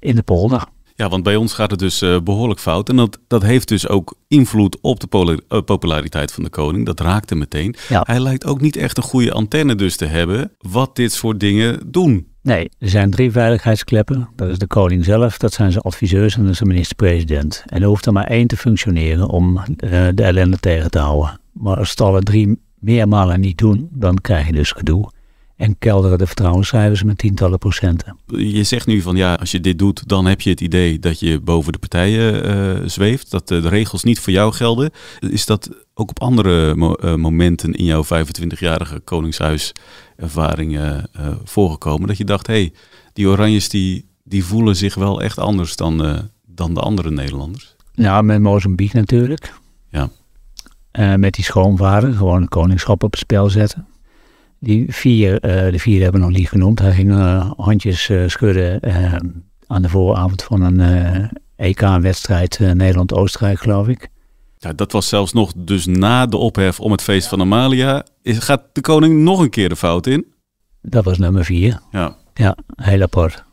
[0.00, 0.64] in de polder.
[0.94, 2.88] Ja, want bij ons gaat het dus uh, behoorlijk fout.
[2.88, 6.86] En dat, dat heeft dus ook invloed op de uh, populariteit van de koning.
[6.86, 7.74] Dat raakte meteen.
[7.88, 8.02] Ja.
[8.04, 11.90] Hij lijkt ook niet echt een goede antenne dus te hebben wat dit soort dingen
[11.90, 12.26] doen.
[12.42, 14.28] Nee, er zijn drie veiligheidskleppen.
[14.36, 17.62] Dat is de koning zelf, dat zijn zijn adviseurs en dat is de minister-president.
[17.66, 19.64] En er hoeft er maar één te functioneren om uh,
[20.14, 21.40] de ellende tegen te houden.
[21.52, 25.10] Maar als het alle drie meermalen niet doen, dan krijg je dus gedoe.
[25.60, 28.16] En kelderen de vertrouwenscijfers met tientallen procenten.
[28.26, 31.20] Je zegt nu van ja, als je dit doet, dan heb je het idee dat
[31.20, 33.30] je boven de partijen uh, zweeft.
[33.30, 34.90] Dat de regels niet voor jou gelden.
[35.18, 42.08] Is dat ook op andere mo uh, momenten in jouw 25-jarige koningshuiservaringen uh, voorgekomen?
[42.08, 42.72] Dat je dacht, hé, hey,
[43.12, 47.74] die Oranjes die, die voelen zich wel echt anders dan, dan de andere Nederlanders.
[47.94, 49.54] Nou, met Mozambique natuurlijk.
[49.90, 50.10] Ja.
[51.16, 53.86] met die schoonvader, gewoon een koningschap op het spel zetten.
[54.62, 56.78] Die vier, uh, de vier hebben we nog niet genoemd.
[56.78, 58.80] Hij ging uh, handjes uh, schudden
[59.66, 64.08] aan de vooravond van een EK-wedstrijd Nederland-Oostenrijk, geloof ik.
[64.58, 68.04] Ja, dat was zelfs nog dus na de ophef om het feest van Amalia.
[68.22, 70.26] Is, gaat de koning nog een keer de fout in?
[70.82, 71.80] Dat was nummer vier.
[71.90, 73.44] Ja, ja heel apart.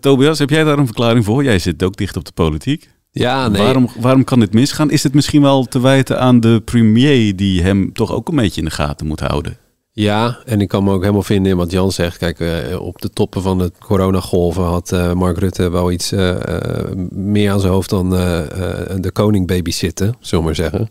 [0.00, 1.44] Tobias, heb jij daar een verklaring voor?
[1.44, 2.90] Jij zit ook dicht op de politiek.
[3.10, 3.62] Ja, nee.
[3.62, 4.90] Waarom, waarom kan dit misgaan?
[4.90, 8.60] Is het misschien wel te wijten aan de premier die hem toch ook een beetje
[8.60, 9.56] in de gaten moet houden?
[9.92, 12.18] Ja, en ik kan me ook helemaal vinden in wat Jan zegt.
[12.18, 16.36] Kijk, uh, op de toppen van de coronagolven had uh, Mark Rutte wel iets uh,
[17.10, 20.88] meer aan zijn hoofd dan de koning babysitten, zullen we maar zeggen.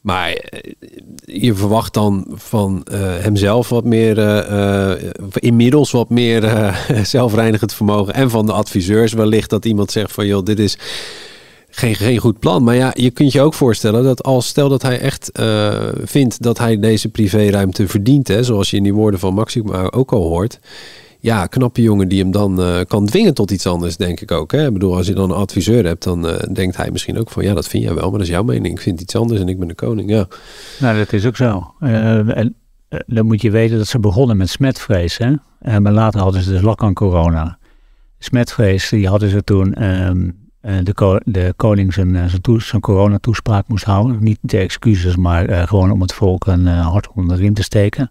[0.00, 0.44] Maar
[1.24, 2.86] je verwacht dan van
[3.20, 4.18] hemzelf wat meer,
[5.34, 8.14] inmiddels wat meer zelfreinigend vermogen.
[8.14, 10.78] En van de adviseurs wellicht dat iemand zegt van joh, dit is
[11.80, 12.62] geen, geen goed plan.
[12.62, 16.42] Maar ja, je kunt je ook voorstellen dat als stel dat hij echt uh, vindt
[16.42, 20.22] dat hij deze privéruimte verdient, hè, zoals je in die woorden van Maxima ook al
[20.22, 20.60] hoort.
[21.20, 24.52] Ja, knappe jongen die hem dan uh, kan dwingen tot iets anders, denk ik ook.
[24.52, 24.66] Hè?
[24.66, 27.44] Ik bedoel, als je dan een adviseur hebt, dan uh, denkt hij misschien ook van...
[27.44, 28.74] ja, dat vind jij wel, maar dat is jouw mening.
[28.74, 30.28] Ik vind iets anders en ik ben de koning, ja.
[30.80, 31.74] Nou, dat is ook zo.
[31.80, 32.54] en
[33.06, 35.80] dan moet je weten dat ze begonnen met smetvrees, hè.
[35.80, 37.58] maar later hadden ze dus lak aan corona.
[38.18, 39.74] Smetvrees, die hadden ze toen...
[39.78, 40.10] Uh,
[40.60, 44.16] de, ko de, koning zijn, zijn, toe zijn coronatoespraak moest houden.
[44.20, 47.54] Niet de excuses, maar uh, gewoon om het volk een uh, hart onder de riem
[47.54, 48.10] te steken.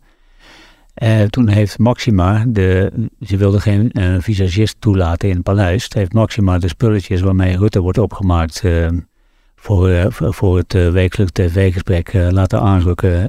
[1.29, 2.91] toen heeft Maxima, de,
[3.21, 5.87] ze wilde geen visagist toelaten in het paleis.
[5.89, 8.63] heeft Maxima de spulletjes waarmee Rutte wordt opgemaakt
[9.55, 13.27] voor, voor het wekelijks tv-gesprek laten aanrukken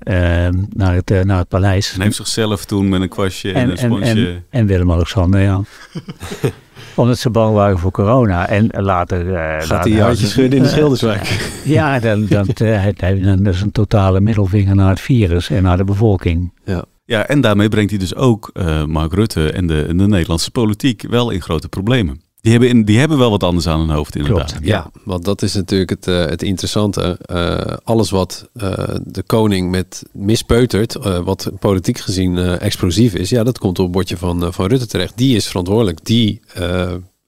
[0.76, 1.92] naar, het, naar het paleis.
[1.94, 4.10] En heeft zichzelf toen met een kwastje en, en een sponsje...
[4.10, 5.60] En, en, en Willem-Alexander, ja.
[6.94, 8.48] Omdat ze bang waren voor corona.
[8.48, 9.26] En later...
[9.26, 11.50] Uh, Gaat hij handjes schudden in de Schilderswijk?
[11.64, 12.86] ja, dan, dan, uh,
[13.22, 16.52] dan, is een totale middelvinger naar het virus en naar de bevolking.
[16.64, 16.84] Ja.
[17.04, 20.50] Ja, en daarmee brengt hij dus ook uh, Mark Rutte en de, en de Nederlandse
[20.50, 22.20] politiek wel in grote problemen.
[22.40, 24.56] Die hebben, in, die hebben wel wat anders aan hun hoofd inderdaad.
[24.60, 27.18] Ja, want dat is natuurlijk het, uh, het interessante.
[27.32, 28.72] Uh, alles wat uh,
[29.04, 34.16] de koning met mispeutert, wat politiek gezien explosief is, ja, dat komt op het bordje
[34.16, 35.16] van, van Rutte terecht.
[35.16, 36.04] Die is verantwoordelijk.
[36.04, 36.40] Die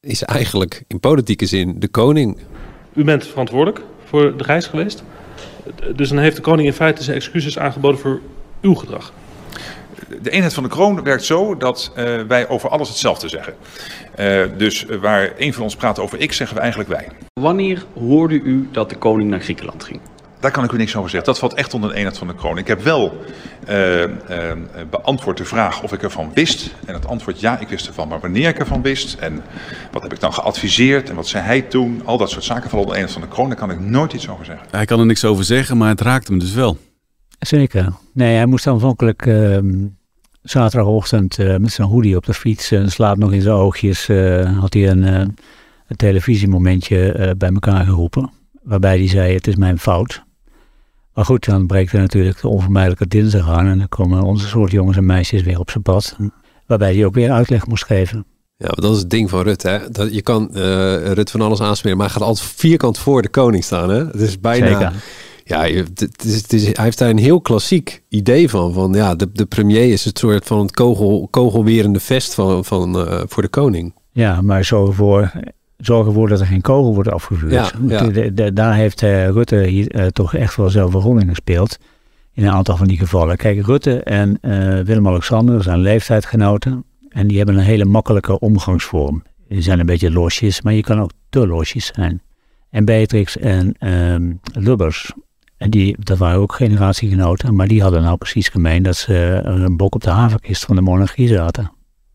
[0.01, 2.39] is eigenlijk in politieke zin de koning.
[2.95, 5.03] U bent verantwoordelijk voor de reis geweest.
[5.97, 8.21] Dus dan heeft de koning in feite zijn excuses aangeboden voor
[8.61, 9.13] uw gedrag.
[10.23, 13.55] De eenheid van de kroon werkt zo dat uh, wij over alles hetzelfde zeggen.
[14.19, 17.09] Uh, dus waar een van ons praat over ik, zeggen we eigenlijk wij.
[17.41, 20.01] Wanneer hoorde u dat de koning naar Griekenland ging?
[20.43, 21.29] Daar kan ik u niks over zeggen.
[21.29, 22.59] Dat valt echt onder de eenheid van de kroon.
[22.59, 23.21] Ik heb wel
[23.69, 24.09] uh, uh,
[24.91, 26.75] beantwoord de vraag of ik ervan wist.
[26.87, 28.09] En het antwoord ja, ik wist ervan.
[28.09, 29.43] Maar wanneer ik ervan wist en
[29.91, 32.03] wat heb ik dan geadviseerd en wat zei hij toen.
[32.05, 33.49] Al dat soort zaken vallen onder de eenheid van de kroon.
[33.49, 34.67] Daar kan ik nooit iets over zeggen.
[34.71, 36.79] Hij kan er niks over zeggen, maar het raakt hem dus wel.
[37.47, 37.93] Zeker.
[38.13, 39.59] Nee, hij moest aanvankelijk uh,
[40.43, 44.09] zaterdagochtend uh, met zijn hoodie op de fiets en slaap nog in zijn oogjes.
[44.09, 48.31] Uh, had hij een, een televisiemomentje bij elkaar geroepen.
[48.63, 50.23] Waarbij hij zei: Het is mijn fout.
[51.15, 53.67] Maar goed, dan breekt er natuurlijk de onvermijdelijke dinsdag aan.
[53.67, 56.17] En dan komen onze soort jongens en meisjes weer op zijn pad.
[56.67, 58.25] Waarbij hij ook weer uitleg moest geven.
[58.57, 59.69] Ja, dat is het ding van Rutte.
[59.69, 59.91] Hè?
[59.91, 63.29] Dat, je kan uh, Rutte van alles aansmeren, maar hij gaat altijd vierkant voor de
[63.29, 63.91] koning staan.
[63.91, 64.07] Hè?
[64.07, 64.67] Het is bijna...
[64.67, 64.93] Zeker.
[65.45, 68.73] Ja, het is, het is, hij heeft daar een heel klassiek idee van.
[68.73, 72.97] van ja, de, de premier is het soort van het kogel, kogelwerende vest van, van,
[72.97, 73.95] uh, voor de koning.
[74.13, 75.33] Ja, maar zo voor
[75.77, 77.53] zorgen ervoor dat er geen kogel wordt afgevuurd.
[77.53, 78.07] Ja, ja.
[78.07, 81.29] De, de, daar heeft uh, Rutte hier uh, toch echt wel zelf een rol in
[81.29, 81.79] gespeeld.
[82.35, 83.37] In een aantal van die gevallen.
[83.37, 86.85] Kijk, Rutte en uh, Willem-Alexander zijn leeftijdgenoten.
[87.09, 89.23] En die hebben een hele makkelijke omgangsvorm.
[89.49, 92.23] Die zijn een beetje losjes, maar je kan ook te losjes zijn.
[92.71, 95.13] En Beatrix en um, Lubbers,
[95.63, 99.77] en die, dat waren ook generatiegenoten, maar die hadden nou precies gemeen dat ze een
[99.77, 101.73] bok op de havenkist van de monarchie zaten.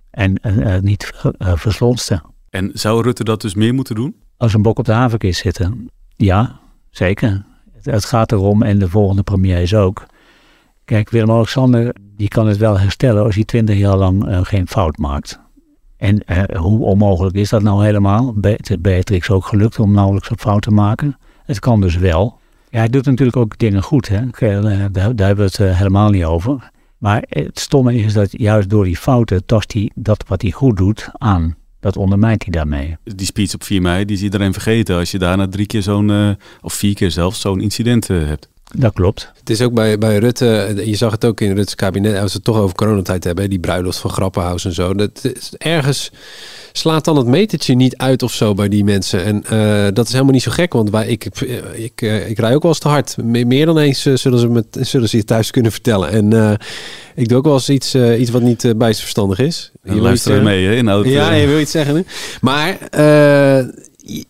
[0.10, 0.40] En
[0.82, 2.22] niet verslonsten.
[2.50, 4.16] En zou Rutte dat dus meer moeten doen?
[4.38, 7.46] Als een bok op de havenkist zitten, ja, zeker.
[7.82, 10.06] Het gaat erom, en de volgende premiers ook.
[10.86, 14.98] Kijk, Willem-Alexander, die kan het wel herstellen als hij twintig jaar lang uh, geen fout
[14.98, 15.40] maakt.
[15.98, 18.34] En uh, hoe onmogelijk is dat nou helemaal?
[18.34, 21.18] Be het is Beatrix ook gelukt om nauwelijks een fout te maken.
[21.46, 22.40] Het kan dus wel.
[22.70, 24.22] Ja, hij doet natuurlijk ook dingen goed, hè?
[24.40, 26.72] Daar, daar hebben we het uh, helemaal niet over.
[26.98, 30.78] Maar het stomme is dat juist door die fouten tast hij dat wat hij goed
[30.78, 32.98] doet aan dat ondermijnt hij daarmee.
[33.04, 36.10] Die speech op 4 mei, die is iedereen vergeten als je daarna drie keer zo'n,
[36.10, 36.30] uh,
[36.62, 38.50] of vier keer zelfs, zo'n incident hebt.
[38.76, 39.32] Dat klopt.
[39.40, 42.36] Het is ook bij, bij Rutte, je zag het ook in Rutte's kabinet, als we
[42.38, 44.94] het toch over coronatijd hebben, die bruiloft van Grappenhuis en zo.
[44.94, 46.12] Dat is ergens
[46.72, 49.24] slaat dan het metertje niet uit of zo bij die mensen.
[49.24, 51.40] En uh, dat is helemaal niet zo gek, want wij, ik, ik,
[51.74, 53.16] ik, uh, ik rij ook wel eens te hard.
[53.24, 56.10] Meer dan eens uh, zullen, ze met, zullen ze je thuis kunnen vertellen.
[56.10, 56.60] En
[57.16, 59.72] ik doe ook wel eens iets, iets wat niet bijster verstandig is.
[59.84, 61.10] Je luistert mee hè, in auto.
[61.10, 61.96] Ja, je wil iets zeggen.
[61.96, 62.02] Hè?
[62.42, 62.78] Maar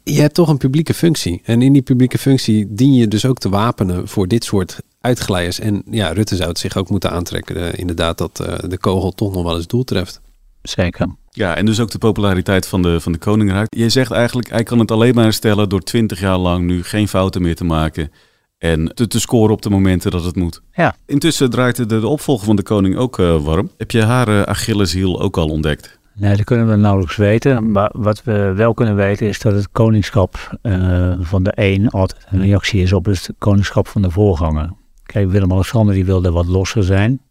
[0.03, 1.41] je hebt toch een publieke functie.
[1.43, 5.59] En in die publieke functie dien je dus ook te wapenen voor dit soort uitglijers.
[5.59, 7.75] En ja, Rutte zou het zich ook moeten aantrekken.
[7.75, 8.35] inderdaad, dat
[8.67, 10.21] de kogel toch nog wel eens doel treft.
[10.61, 11.07] Zeker.
[11.29, 13.75] Ja, en dus ook de populariteit van de, van de koning raakt.
[13.75, 17.07] Je zegt eigenlijk, hij kan het alleen maar herstellen door twintig jaar lang nu geen
[17.07, 18.11] fouten meer te maken.
[18.57, 20.61] En te, te scoren op de momenten dat het moet.
[20.73, 20.95] Ja.
[21.05, 23.71] Intussen draait de, de opvolger van de koning ook uh, warm.
[23.77, 25.96] Heb je haar uh, Achilleshiel ook al ontdekt?
[26.19, 27.71] Nee, dat kunnen we nauwelijks weten.
[27.71, 32.25] Maar wat we wel kunnen weten is dat het koningschap uh, van de een altijd
[32.29, 34.69] een reactie is op het koningschap van de voorganger.
[35.03, 37.21] Kijk, Willem-Alexander die wilde wat losser zijn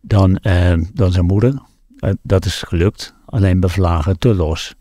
[0.00, 0.38] dan,
[0.94, 1.62] dan zijn moeder.
[2.22, 4.74] dat is gelukt alleen bevlagen te los.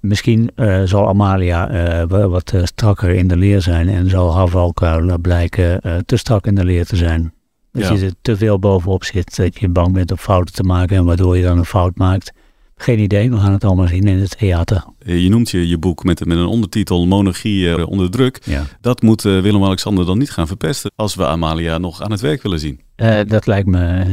[0.00, 0.50] Misschien
[0.84, 6.54] zal Amalia wat strakker in de leer zijn en zal Havalkuil blijken te strak in
[6.54, 7.34] de leer te zijn.
[7.72, 7.92] Dat ja.
[7.92, 11.04] je er te veel bovenop zit, dat je bang bent om fouten te maken en
[11.04, 12.32] waardoor je dan een fout maakt.
[12.78, 14.84] Geen idee, we gaan het allemaal zien in het theater.
[15.04, 18.40] Je noemt je, je boek met, met een ondertitel Monarchie onder druk.
[18.44, 18.64] Ja.
[18.80, 22.58] Dat moet Willem-Alexander dan niet gaan verpesten als we Amalia nog aan het werk willen
[22.58, 22.80] zien.
[23.26, 24.04] dat lijkt me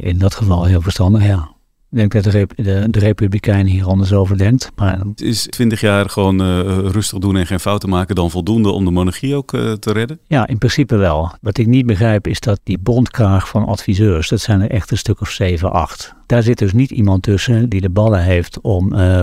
[0.00, 1.51] in dat geval heel verstandig, ja.
[1.92, 4.70] Ik denk dat de, rep de, de Republikein hier anders over denkt.
[4.76, 4.98] Maar...
[4.98, 8.84] Het is twintig jaar gewoon uh, rustig doen en geen fouten maken dan voldoende om
[8.84, 10.18] de monarchie ook uh, te redden?
[10.26, 11.32] Ja, in principe wel.
[11.40, 14.98] Wat ik niet begrijp is dat die bondkraag van adviseurs, dat zijn er echt een
[14.98, 16.14] stuk of zeven, acht.
[16.26, 19.20] Daar zit dus niet iemand tussen die de ballen heeft om uh,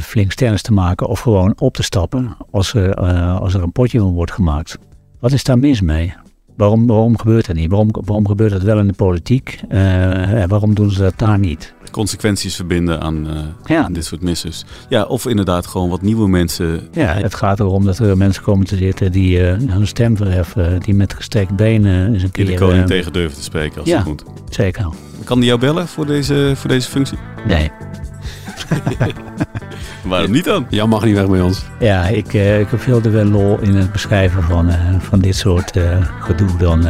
[0.00, 2.94] flink stennis te maken of gewoon op te stappen als er,
[3.40, 4.78] als er een potje van wordt gemaakt.
[5.20, 6.14] Wat is daar mis mee?
[6.58, 7.70] Waarom, waarom gebeurt dat niet?
[7.70, 9.60] Waarom, waarom gebeurt dat wel in de politiek?
[9.70, 11.74] Uh, waarom doen ze dat daar niet?
[11.90, 13.84] Consequenties verbinden aan, uh, ja.
[13.84, 14.64] aan dit soort missers.
[14.88, 16.88] Ja, of inderdaad gewoon wat nieuwe mensen.
[16.92, 20.80] Ja, het gaat erom dat er mensen komen te zitten die uh, hun stem verheffen.
[20.80, 22.58] Die met gestrekt benen eens een die keer...
[22.58, 24.24] de koning tegen durven te spreken als ja, het moet.
[24.50, 24.88] zeker.
[25.24, 27.18] Kan die jou bellen voor deze, voor deze functie?
[27.46, 27.70] Nee.
[30.04, 30.66] Waarom niet dan?
[30.68, 31.64] Jan mag niet weg bij ons.
[31.78, 35.18] Ja, ik, uh, ik heb veel te wel lol in het beschrijven van, uh, van
[35.18, 36.86] dit soort uh, gedoe dan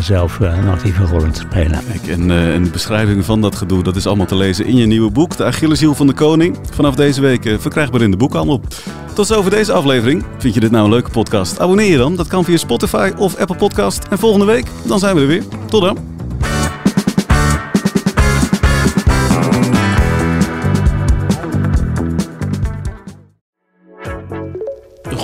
[0.00, 1.80] zelf een actieve rol in te spelen.
[1.92, 5.10] Kijk, en een beschrijving van dat gedoe, dat is allemaal te lezen in je nieuwe
[5.10, 6.56] boek, De Achilleshiel van de Koning.
[6.70, 8.60] Vanaf deze week verkrijgbaar in de boekhandel.
[9.14, 10.24] Tot zover deze aflevering.
[10.38, 11.60] Vind je dit nou een leuke podcast?
[11.60, 12.16] Abonneer je dan.
[12.16, 14.04] Dat kan via Spotify of Apple Podcast.
[14.10, 15.42] En volgende week, dan zijn we er weer.
[15.66, 16.17] Tot dan.